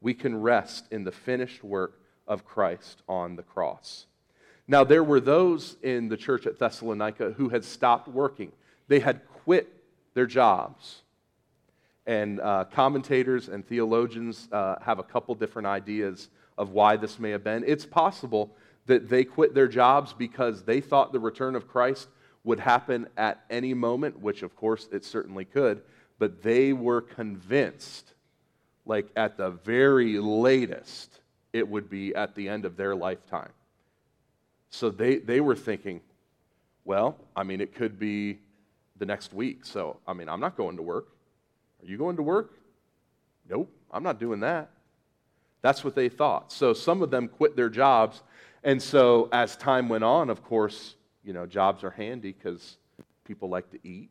We 0.00 0.14
can 0.14 0.40
rest 0.40 0.86
in 0.90 1.04
the 1.04 1.12
finished 1.12 1.62
work 1.62 2.01
of 2.32 2.46
Christ 2.46 3.02
on 3.08 3.36
the 3.36 3.42
cross. 3.42 4.06
Now, 4.66 4.84
there 4.84 5.04
were 5.04 5.20
those 5.20 5.76
in 5.82 6.08
the 6.08 6.16
church 6.16 6.46
at 6.46 6.58
Thessalonica 6.58 7.32
who 7.32 7.50
had 7.50 7.62
stopped 7.62 8.08
working, 8.08 8.52
they 8.88 9.00
had 9.00 9.20
quit 9.44 9.68
their 10.14 10.26
jobs. 10.26 11.02
And 12.06 12.40
uh, 12.40 12.64
commentators 12.72 13.48
and 13.48 13.66
theologians 13.66 14.48
uh, 14.50 14.76
have 14.82 14.98
a 14.98 15.04
couple 15.04 15.34
different 15.34 15.66
ideas 15.66 16.30
of 16.58 16.70
why 16.70 16.96
this 16.96 17.18
may 17.18 17.30
have 17.30 17.44
been. 17.44 17.64
It's 17.66 17.86
possible 17.86 18.56
that 18.86 19.08
they 19.08 19.24
quit 19.24 19.54
their 19.54 19.68
jobs 19.68 20.12
because 20.12 20.64
they 20.64 20.80
thought 20.80 21.12
the 21.12 21.20
return 21.20 21.54
of 21.54 21.68
Christ 21.68 22.08
would 22.44 22.58
happen 22.58 23.06
at 23.16 23.44
any 23.50 23.74
moment, 23.74 24.18
which 24.20 24.42
of 24.42 24.56
course 24.56 24.88
it 24.90 25.04
certainly 25.04 25.44
could, 25.44 25.82
but 26.18 26.42
they 26.42 26.72
were 26.72 27.02
convinced, 27.02 28.14
like 28.84 29.06
at 29.14 29.36
the 29.36 29.50
very 29.50 30.18
latest, 30.18 31.20
it 31.52 31.68
would 31.68 31.90
be 31.90 32.14
at 32.14 32.34
the 32.34 32.48
end 32.48 32.64
of 32.64 32.76
their 32.76 32.94
lifetime. 32.94 33.50
So 34.70 34.90
they, 34.90 35.16
they 35.16 35.40
were 35.40 35.56
thinking, 35.56 36.00
well, 36.84 37.16
I 37.36 37.42
mean, 37.42 37.60
it 37.60 37.74
could 37.74 37.98
be 37.98 38.38
the 38.98 39.06
next 39.06 39.32
week. 39.32 39.64
So, 39.64 39.98
I 40.06 40.12
mean, 40.12 40.28
I'm 40.28 40.40
not 40.40 40.56
going 40.56 40.76
to 40.76 40.82
work. 40.82 41.08
Are 41.82 41.86
you 41.86 41.98
going 41.98 42.16
to 42.16 42.22
work? 42.22 42.52
Nope, 43.48 43.70
I'm 43.90 44.02
not 44.02 44.18
doing 44.18 44.40
that. 44.40 44.70
That's 45.60 45.84
what 45.84 45.94
they 45.94 46.08
thought. 46.08 46.52
So 46.52 46.72
some 46.72 47.02
of 47.02 47.10
them 47.10 47.28
quit 47.28 47.54
their 47.54 47.68
jobs. 47.68 48.22
And 48.64 48.80
so 48.80 49.28
as 49.32 49.56
time 49.56 49.88
went 49.88 50.04
on, 50.04 50.30
of 50.30 50.42
course, 50.42 50.94
you 51.24 51.32
know, 51.32 51.46
jobs 51.46 51.84
are 51.84 51.90
handy 51.90 52.32
because 52.32 52.78
people 53.24 53.48
like 53.48 53.70
to 53.70 53.78
eat. 53.86 54.10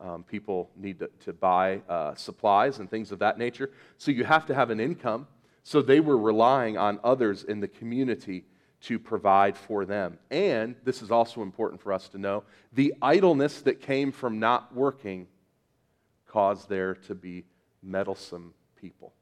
Um, 0.00 0.24
people 0.24 0.70
need 0.76 0.98
to, 0.98 1.10
to 1.24 1.32
buy 1.32 1.80
uh, 1.88 2.14
supplies 2.14 2.78
and 2.78 2.90
things 2.90 3.12
of 3.12 3.20
that 3.20 3.38
nature. 3.38 3.70
So 3.98 4.10
you 4.10 4.24
have 4.24 4.46
to 4.46 4.54
have 4.54 4.70
an 4.70 4.80
income. 4.80 5.26
So 5.64 5.82
they 5.82 5.98
were 5.98 6.18
relying 6.18 6.76
on 6.76 7.00
others 7.02 7.42
in 7.42 7.60
the 7.60 7.68
community 7.68 8.44
to 8.82 8.98
provide 8.98 9.56
for 9.56 9.86
them. 9.86 10.18
And 10.30 10.76
this 10.84 11.00
is 11.00 11.10
also 11.10 11.40
important 11.40 11.80
for 11.80 11.92
us 11.92 12.08
to 12.08 12.18
know 12.18 12.44
the 12.74 12.94
idleness 13.00 13.62
that 13.62 13.80
came 13.80 14.12
from 14.12 14.38
not 14.38 14.74
working 14.74 15.26
caused 16.26 16.68
there 16.68 16.94
to 16.94 17.14
be 17.14 17.44
meddlesome 17.82 18.52
people. 18.76 19.14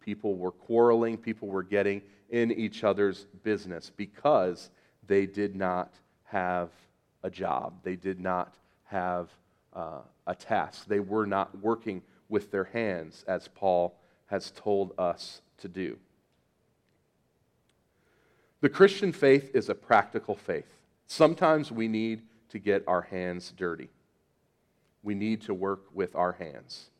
People 0.00 0.34
were 0.36 0.50
quarreling, 0.50 1.16
people 1.16 1.48
were 1.48 1.62
getting 1.62 2.02
in 2.30 2.50
each 2.50 2.82
other's 2.82 3.26
business 3.44 3.92
because 3.96 4.70
they 5.06 5.24
did 5.24 5.54
not 5.54 5.92
have 6.24 6.70
a 7.22 7.30
job, 7.30 7.74
they 7.84 7.96
did 7.96 8.18
not 8.18 8.54
have 8.84 9.30
uh, 9.74 10.00
a 10.26 10.34
task, 10.34 10.86
they 10.86 11.00
were 11.00 11.26
not 11.26 11.56
working 11.60 12.02
with 12.28 12.50
their 12.50 12.64
hands, 12.64 13.24
as 13.28 13.48
Paul 13.48 13.97
has 14.28 14.50
told 14.52 14.92
us 14.98 15.42
to 15.58 15.68
do. 15.68 15.98
The 18.60 18.68
Christian 18.68 19.12
faith 19.12 19.50
is 19.54 19.68
a 19.68 19.74
practical 19.74 20.34
faith. 20.34 20.66
Sometimes 21.06 21.70
we 21.70 21.88
need 21.88 22.22
to 22.50 22.58
get 22.58 22.84
our 22.86 23.02
hands 23.02 23.52
dirty. 23.56 23.88
We 25.02 25.14
need 25.14 25.42
to 25.42 25.54
work 25.54 25.84
with 25.94 26.14
our 26.16 26.32
hands. 26.32 26.90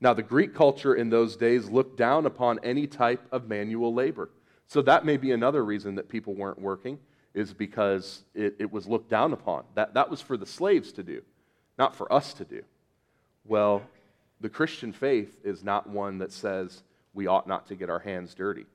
Now, 0.00 0.14
the 0.14 0.22
Greek 0.22 0.54
culture 0.54 0.94
in 0.94 1.10
those 1.10 1.36
days 1.36 1.68
looked 1.68 1.96
down 1.96 2.26
upon 2.26 2.60
any 2.62 2.86
type 2.86 3.26
of 3.32 3.48
manual 3.48 3.92
labor. 3.92 4.30
So 4.66 4.82
that 4.82 5.04
may 5.04 5.16
be 5.16 5.32
another 5.32 5.64
reason 5.64 5.94
that 5.96 6.08
people 6.08 6.34
weren't 6.34 6.60
working, 6.60 6.98
is 7.34 7.54
because 7.54 8.24
it, 8.34 8.56
it 8.58 8.72
was 8.72 8.86
looked 8.86 9.08
down 9.08 9.32
upon. 9.32 9.64
That, 9.74 9.94
that 9.94 10.10
was 10.10 10.20
for 10.20 10.36
the 10.36 10.46
slaves 10.46 10.92
to 10.92 11.02
do, 11.02 11.22
not 11.78 11.94
for 11.94 12.12
us 12.12 12.32
to 12.34 12.44
do. 12.44 12.62
Well, 13.44 13.82
the 14.40 14.48
Christian 14.48 14.92
faith 14.92 15.38
is 15.44 15.64
not 15.64 15.88
one 15.88 16.18
that 16.18 16.32
says 16.32 16.82
we 17.14 17.26
ought 17.26 17.46
not 17.46 17.66
to 17.68 17.74
get 17.74 17.90
our 17.90 17.98
hands 17.98 18.34
dirty. 18.34 18.66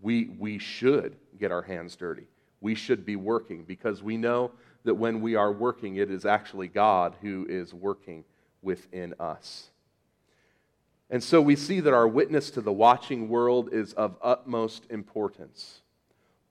We, 0.00 0.30
we 0.38 0.58
should 0.58 1.16
get 1.38 1.50
our 1.50 1.62
hands 1.62 1.96
dirty. 1.96 2.26
We 2.60 2.74
should 2.74 3.04
be 3.04 3.16
working 3.16 3.64
because 3.64 4.02
we 4.02 4.16
know 4.16 4.52
that 4.84 4.94
when 4.94 5.20
we 5.20 5.34
are 5.34 5.52
working, 5.52 5.96
it 5.96 6.10
is 6.10 6.24
actually 6.24 6.68
God 6.68 7.16
who 7.20 7.46
is 7.48 7.74
working 7.74 8.24
within 8.62 9.14
us. 9.18 9.70
And 11.10 11.22
so 11.22 11.40
we 11.40 11.56
see 11.56 11.80
that 11.80 11.94
our 11.94 12.06
witness 12.06 12.50
to 12.50 12.60
the 12.60 12.72
watching 12.72 13.28
world 13.28 13.70
is 13.72 13.92
of 13.94 14.16
utmost 14.22 14.84
importance. 14.90 15.80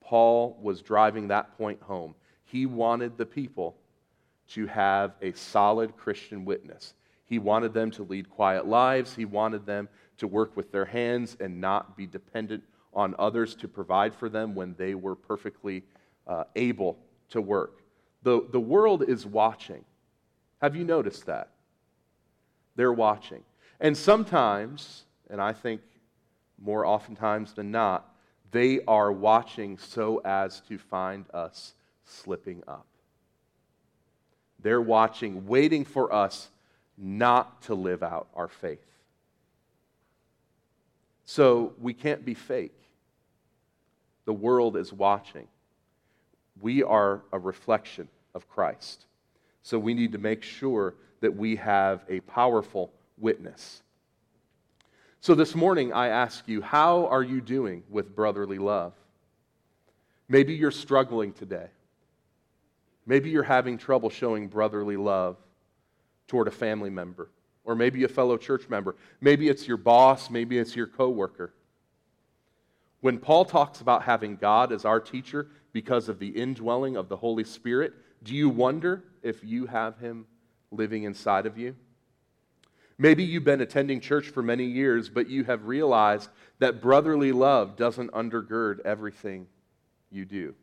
Paul 0.01 0.57
was 0.61 0.81
driving 0.81 1.27
that 1.27 1.57
point 1.57 1.81
home. 1.81 2.15
He 2.45 2.65
wanted 2.65 3.17
the 3.17 3.25
people 3.25 3.75
to 4.49 4.65
have 4.67 5.13
a 5.21 5.33
solid 5.33 5.95
Christian 5.97 6.45
witness. 6.45 6.93
He 7.27 7.39
wanted 7.39 7.73
them 7.73 7.91
to 7.91 8.03
lead 8.03 8.29
quiet 8.29 8.65
lives. 8.65 9.15
He 9.15 9.25
wanted 9.25 9.65
them 9.65 9.89
to 10.17 10.27
work 10.27 10.55
with 10.55 10.71
their 10.71 10.85
hands 10.85 11.37
and 11.39 11.61
not 11.61 11.95
be 11.95 12.07
dependent 12.07 12.63
on 12.93 13.13
others 13.19 13.53
to 13.55 13.67
provide 13.67 14.15
for 14.15 14.29
them 14.29 14.55
when 14.55 14.73
they 14.77 14.95
were 14.95 15.15
perfectly 15.15 15.83
uh, 16.25 16.45
able 16.55 16.97
to 17.29 17.41
work. 17.41 17.81
The, 18.23 18.47
the 18.51 18.59
world 18.59 19.03
is 19.07 19.25
watching. 19.25 19.83
Have 20.61 20.75
you 20.75 20.83
noticed 20.83 21.25
that? 21.27 21.49
They're 22.75 22.93
watching. 22.93 23.43
And 23.79 23.95
sometimes, 23.95 25.03
and 25.29 25.41
I 25.41 25.53
think 25.53 25.81
more 26.59 26.85
oftentimes 26.85 27.53
than 27.53 27.71
not, 27.71 28.13
they 28.51 28.79
are 28.87 29.11
watching 29.11 29.77
so 29.77 30.21
as 30.23 30.61
to 30.61 30.77
find 30.77 31.25
us 31.33 31.73
slipping 32.05 32.63
up. 32.67 32.87
They're 34.59 34.81
watching, 34.81 35.45
waiting 35.45 35.85
for 35.85 36.11
us 36.11 36.49
not 36.97 37.61
to 37.63 37.75
live 37.75 38.01
out 38.01 38.27
our 38.35 38.47
faith. 38.47 38.79
So 41.25 41.73
we 41.79 41.93
can't 41.93 42.25
be 42.25 42.33
fake. 42.33 42.73
The 44.25 44.33
world 44.33 44.75
is 44.75 44.91
watching. 44.91 45.47
We 46.61 46.83
are 46.83 47.21
a 47.31 47.39
reflection 47.39 48.07
of 48.33 48.49
Christ. 48.49 49.05
So 49.61 49.77
we 49.77 49.93
need 49.93 50.13
to 50.13 50.17
make 50.17 50.43
sure 50.43 50.95
that 51.21 51.35
we 51.35 51.57
have 51.57 52.03
a 52.09 52.21
powerful 52.21 52.91
witness. 53.17 53.81
So 55.19 55.35
this 55.35 55.55
morning, 55.55 55.91
I 55.93 56.07
ask 56.07 56.47
you, 56.47 56.61
how 56.61 57.07
are 57.07 57.23
you 57.23 57.41
doing 57.41 57.83
with 57.89 58.15
brotherly 58.15 58.59
love? 58.59 58.93
Maybe 60.29 60.53
you're 60.53 60.71
struggling 60.71 61.33
today. 61.33 61.67
Maybe 63.05 63.29
you're 63.29 63.43
having 63.43 63.77
trouble 63.77 64.09
showing 64.09 64.47
brotherly 64.47 64.97
love 64.97 65.37
toward 66.27 66.47
a 66.47 66.51
family 66.51 66.89
member 66.89 67.29
or 67.63 67.75
maybe 67.75 68.03
a 68.05 68.07
fellow 68.07 68.37
church 68.37 68.69
member. 68.69 68.95
Maybe 69.19 69.49
it's 69.49 69.67
your 69.67 69.77
boss, 69.77 70.29
maybe 70.29 70.57
it's 70.57 70.75
your 70.75 70.87
coworker. 70.87 71.53
When 73.01 73.19
Paul 73.19 73.45
talks 73.45 73.81
about 73.81 74.03
having 74.03 74.37
God 74.37 74.71
as 74.71 74.85
our 74.85 74.99
teacher 74.99 75.49
because 75.73 76.09
of 76.09 76.17
the 76.17 76.29
indwelling 76.29 76.95
of 76.95 77.09
the 77.09 77.17
Holy 77.17 77.43
Spirit, 77.43 77.93
do 78.23 78.33
you 78.33 78.49
wonder 78.49 79.03
if 79.21 79.43
you 79.43 79.67
have 79.67 79.99
him 79.99 80.25
living 80.71 81.03
inside 81.03 81.45
of 81.45 81.57
you? 81.57 81.75
Maybe 82.97 83.23
you've 83.23 83.43
been 83.43 83.61
attending 83.61 83.99
church 83.99 84.29
for 84.29 84.41
many 84.41 84.65
years, 84.65 85.09
but 85.09 85.29
you 85.29 85.43
have 85.43 85.65
realized 85.65 86.29
that 86.59 86.81
brotherly 86.81 87.31
love 87.31 87.75
doesn't 87.75 88.11
undergird 88.11 88.79
everything 88.85 89.45
you 90.09 90.25
do. 90.25 90.55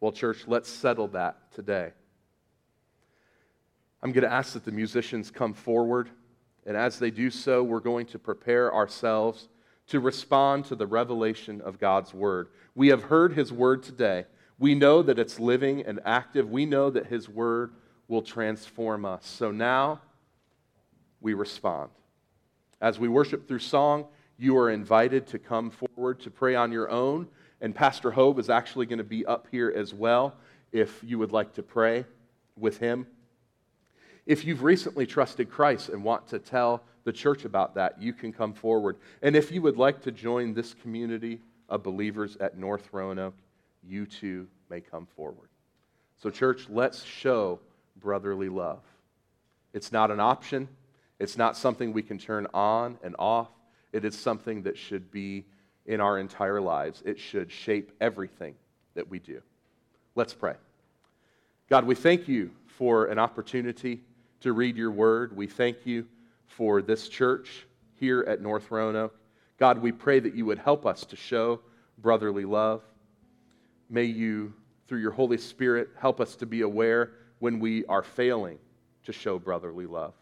Well, 0.00 0.12
church, 0.12 0.44
let's 0.48 0.68
settle 0.68 1.08
that 1.08 1.52
today. 1.52 1.92
I'm 4.02 4.12
going 4.12 4.24
to 4.24 4.32
ask 4.32 4.54
that 4.54 4.64
the 4.64 4.72
musicians 4.72 5.30
come 5.30 5.52
forward, 5.52 6.08
and 6.66 6.76
as 6.76 6.98
they 6.98 7.10
do 7.10 7.30
so, 7.30 7.62
we're 7.62 7.80
going 7.80 8.06
to 8.06 8.18
prepare 8.18 8.74
ourselves 8.74 9.48
to 9.88 10.00
respond 10.00 10.64
to 10.66 10.76
the 10.76 10.86
revelation 10.86 11.60
of 11.60 11.78
God's 11.78 12.14
word. 12.14 12.48
We 12.74 12.88
have 12.88 13.04
heard 13.04 13.34
his 13.34 13.52
word 13.52 13.82
today. 13.82 14.24
We 14.58 14.74
know 14.74 15.02
that 15.02 15.18
it's 15.18 15.40
living 15.40 15.82
and 15.84 16.00
active. 16.04 16.50
We 16.50 16.64
know 16.64 16.90
that 16.90 17.06
his 17.06 17.28
word 17.28 17.72
will 18.08 18.22
transform 18.22 19.04
us. 19.04 19.26
So 19.26 19.50
now, 19.50 20.00
we 21.20 21.34
respond. 21.34 21.90
As 22.80 22.98
we 22.98 23.08
worship 23.08 23.46
through 23.46 23.58
song, 23.58 24.06
you 24.38 24.56
are 24.56 24.70
invited 24.70 25.26
to 25.28 25.38
come 25.38 25.70
forward 25.70 26.20
to 26.20 26.30
pray 26.30 26.54
on 26.54 26.72
your 26.72 26.90
own. 26.90 27.28
And 27.60 27.74
Pastor 27.74 28.10
Hope 28.10 28.38
is 28.38 28.48
actually 28.48 28.86
going 28.86 28.98
to 28.98 29.04
be 29.04 29.26
up 29.26 29.48
here 29.50 29.72
as 29.76 29.92
well 29.92 30.34
if 30.72 31.02
you 31.04 31.18
would 31.18 31.32
like 31.32 31.52
to 31.54 31.62
pray 31.62 32.06
with 32.56 32.78
him. 32.78 33.06
If 34.26 34.44
you've 34.44 34.62
recently 34.62 35.06
trusted 35.06 35.50
Christ 35.50 35.88
and 35.88 36.04
want 36.04 36.28
to 36.28 36.38
tell 36.38 36.82
the 37.04 37.12
church 37.12 37.44
about 37.44 37.74
that, 37.74 38.00
you 38.00 38.12
can 38.12 38.32
come 38.32 38.52
forward. 38.52 38.96
And 39.22 39.34
if 39.34 39.50
you 39.50 39.62
would 39.62 39.76
like 39.76 40.02
to 40.02 40.12
join 40.12 40.54
this 40.54 40.74
community 40.74 41.40
of 41.68 41.82
believers 41.82 42.36
at 42.40 42.58
North 42.58 42.88
Roanoke, 42.92 43.36
you 43.82 44.06
too 44.06 44.46
may 44.68 44.80
come 44.80 45.06
forward. 45.16 45.48
So, 46.16 46.30
church, 46.30 46.66
let's 46.68 47.02
show 47.02 47.60
brotherly 47.96 48.48
love. 48.48 48.82
It's 49.72 49.92
not 49.92 50.10
an 50.10 50.20
option, 50.20 50.68
it's 51.18 51.36
not 51.36 51.56
something 51.56 51.92
we 51.92 52.02
can 52.02 52.18
turn 52.18 52.46
on 52.52 52.98
and 53.02 53.14
off. 53.18 53.48
It 53.92 54.04
is 54.04 54.16
something 54.16 54.62
that 54.62 54.78
should 54.78 55.10
be 55.10 55.44
in 55.86 56.00
our 56.00 56.18
entire 56.18 56.60
lives. 56.60 57.02
It 57.04 57.18
should 57.18 57.50
shape 57.50 57.92
everything 58.00 58.54
that 58.94 59.08
we 59.10 59.18
do. 59.18 59.42
Let's 60.14 60.32
pray. 60.32 60.54
God, 61.68 61.84
we 61.84 61.94
thank 61.94 62.28
you 62.28 62.50
for 62.66 63.06
an 63.06 63.18
opportunity 63.18 64.02
to 64.40 64.52
read 64.52 64.76
your 64.76 64.90
word. 64.90 65.36
We 65.36 65.46
thank 65.46 65.84
you 65.84 66.06
for 66.46 66.82
this 66.82 67.08
church 67.08 67.66
here 67.94 68.24
at 68.26 68.40
North 68.40 68.70
Roanoke. 68.70 69.14
God, 69.58 69.78
we 69.78 69.92
pray 69.92 70.20
that 70.20 70.34
you 70.34 70.46
would 70.46 70.58
help 70.58 70.86
us 70.86 71.04
to 71.04 71.16
show 71.16 71.60
brotherly 71.98 72.44
love. 72.44 72.82
May 73.90 74.04
you, 74.04 74.54
through 74.88 75.00
your 75.00 75.10
Holy 75.10 75.36
Spirit, 75.36 75.90
help 75.98 76.20
us 76.20 76.36
to 76.36 76.46
be 76.46 76.62
aware 76.62 77.12
when 77.38 77.60
we 77.60 77.84
are 77.86 78.02
failing 78.02 78.58
to 79.04 79.12
show 79.12 79.38
brotherly 79.38 79.86
love. 79.86 80.14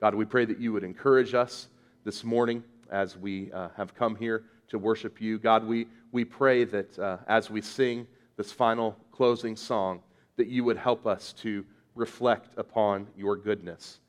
God, 0.00 0.14
we 0.14 0.24
pray 0.24 0.44
that 0.46 0.58
you 0.58 0.72
would 0.72 0.84
encourage 0.84 1.34
us 1.34 1.68
this 2.04 2.24
morning 2.24 2.64
as 2.90 3.16
we 3.16 3.52
uh, 3.52 3.68
have 3.76 3.94
come 3.94 4.16
here 4.16 4.44
to 4.68 4.78
worship 4.78 5.20
you. 5.20 5.38
God, 5.38 5.64
we, 5.66 5.86
we 6.12 6.24
pray 6.24 6.64
that 6.64 6.98
uh, 6.98 7.18
as 7.28 7.50
we 7.50 7.60
sing 7.60 8.06
this 8.36 8.50
final 8.50 8.96
closing 9.10 9.56
song, 9.56 10.00
that 10.36 10.48
you 10.48 10.64
would 10.64 10.78
help 10.78 11.06
us 11.06 11.34
to 11.34 11.64
reflect 11.94 12.54
upon 12.56 13.06
your 13.16 13.36
goodness 13.36 14.00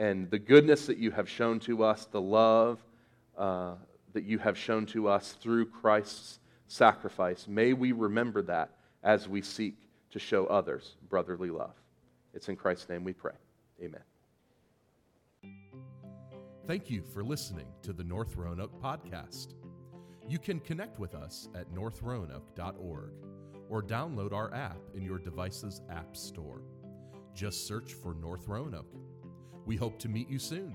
and 0.00 0.30
the 0.30 0.38
goodness 0.38 0.86
that 0.86 0.96
you 0.96 1.10
have 1.10 1.28
shown 1.28 1.60
to 1.60 1.84
us, 1.84 2.06
the 2.06 2.20
love 2.20 2.82
uh, 3.36 3.74
that 4.14 4.24
you 4.24 4.38
have 4.38 4.56
shown 4.56 4.86
to 4.86 5.08
us 5.08 5.32
through 5.32 5.66
Christ's 5.66 6.38
sacrifice. 6.68 7.46
May 7.46 7.74
we 7.74 7.92
remember 7.92 8.42
that 8.42 8.70
as 9.02 9.28
we 9.28 9.42
seek 9.42 9.76
to 10.10 10.18
show 10.18 10.46
others 10.46 10.96
brotherly 11.08 11.50
love. 11.50 11.74
It's 12.32 12.48
in 12.48 12.56
Christ's 12.56 12.88
name 12.88 13.04
we 13.04 13.12
pray. 13.12 13.34
Amen. 13.82 14.00
Thank 16.66 16.88
you 16.88 17.02
for 17.02 17.22
listening 17.22 17.66
to 17.82 17.92
the 17.92 18.04
North 18.04 18.36
Roanoke 18.36 18.80
podcast. 18.80 19.54
You 20.28 20.38
can 20.38 20.60
connect 20.60 20.98
with 20.98 21.14
us 21.14 21.48
at 21.54 21.72
northroanoke.org 21.74 23.12
or 23.68 23.82
download 23.82 24.32
our 24.32 24.54
app 24.54 24.78
in 24.94 25.02
your 25.02 25.18
device's 25.18 25.82
app 25.90 26.16
store. 26.16 26.62
Just 27.34 27.66
search 27.66 27.94
for 27.94 28.14
North 28.14 28.48
Roanoke. 28.48 28.92
We 29.66 29.76
hope 29.76 29.98
to 30.00 30.08
meet 30.08 30.28
you 30.28 30.38
soon. 30.38 30.74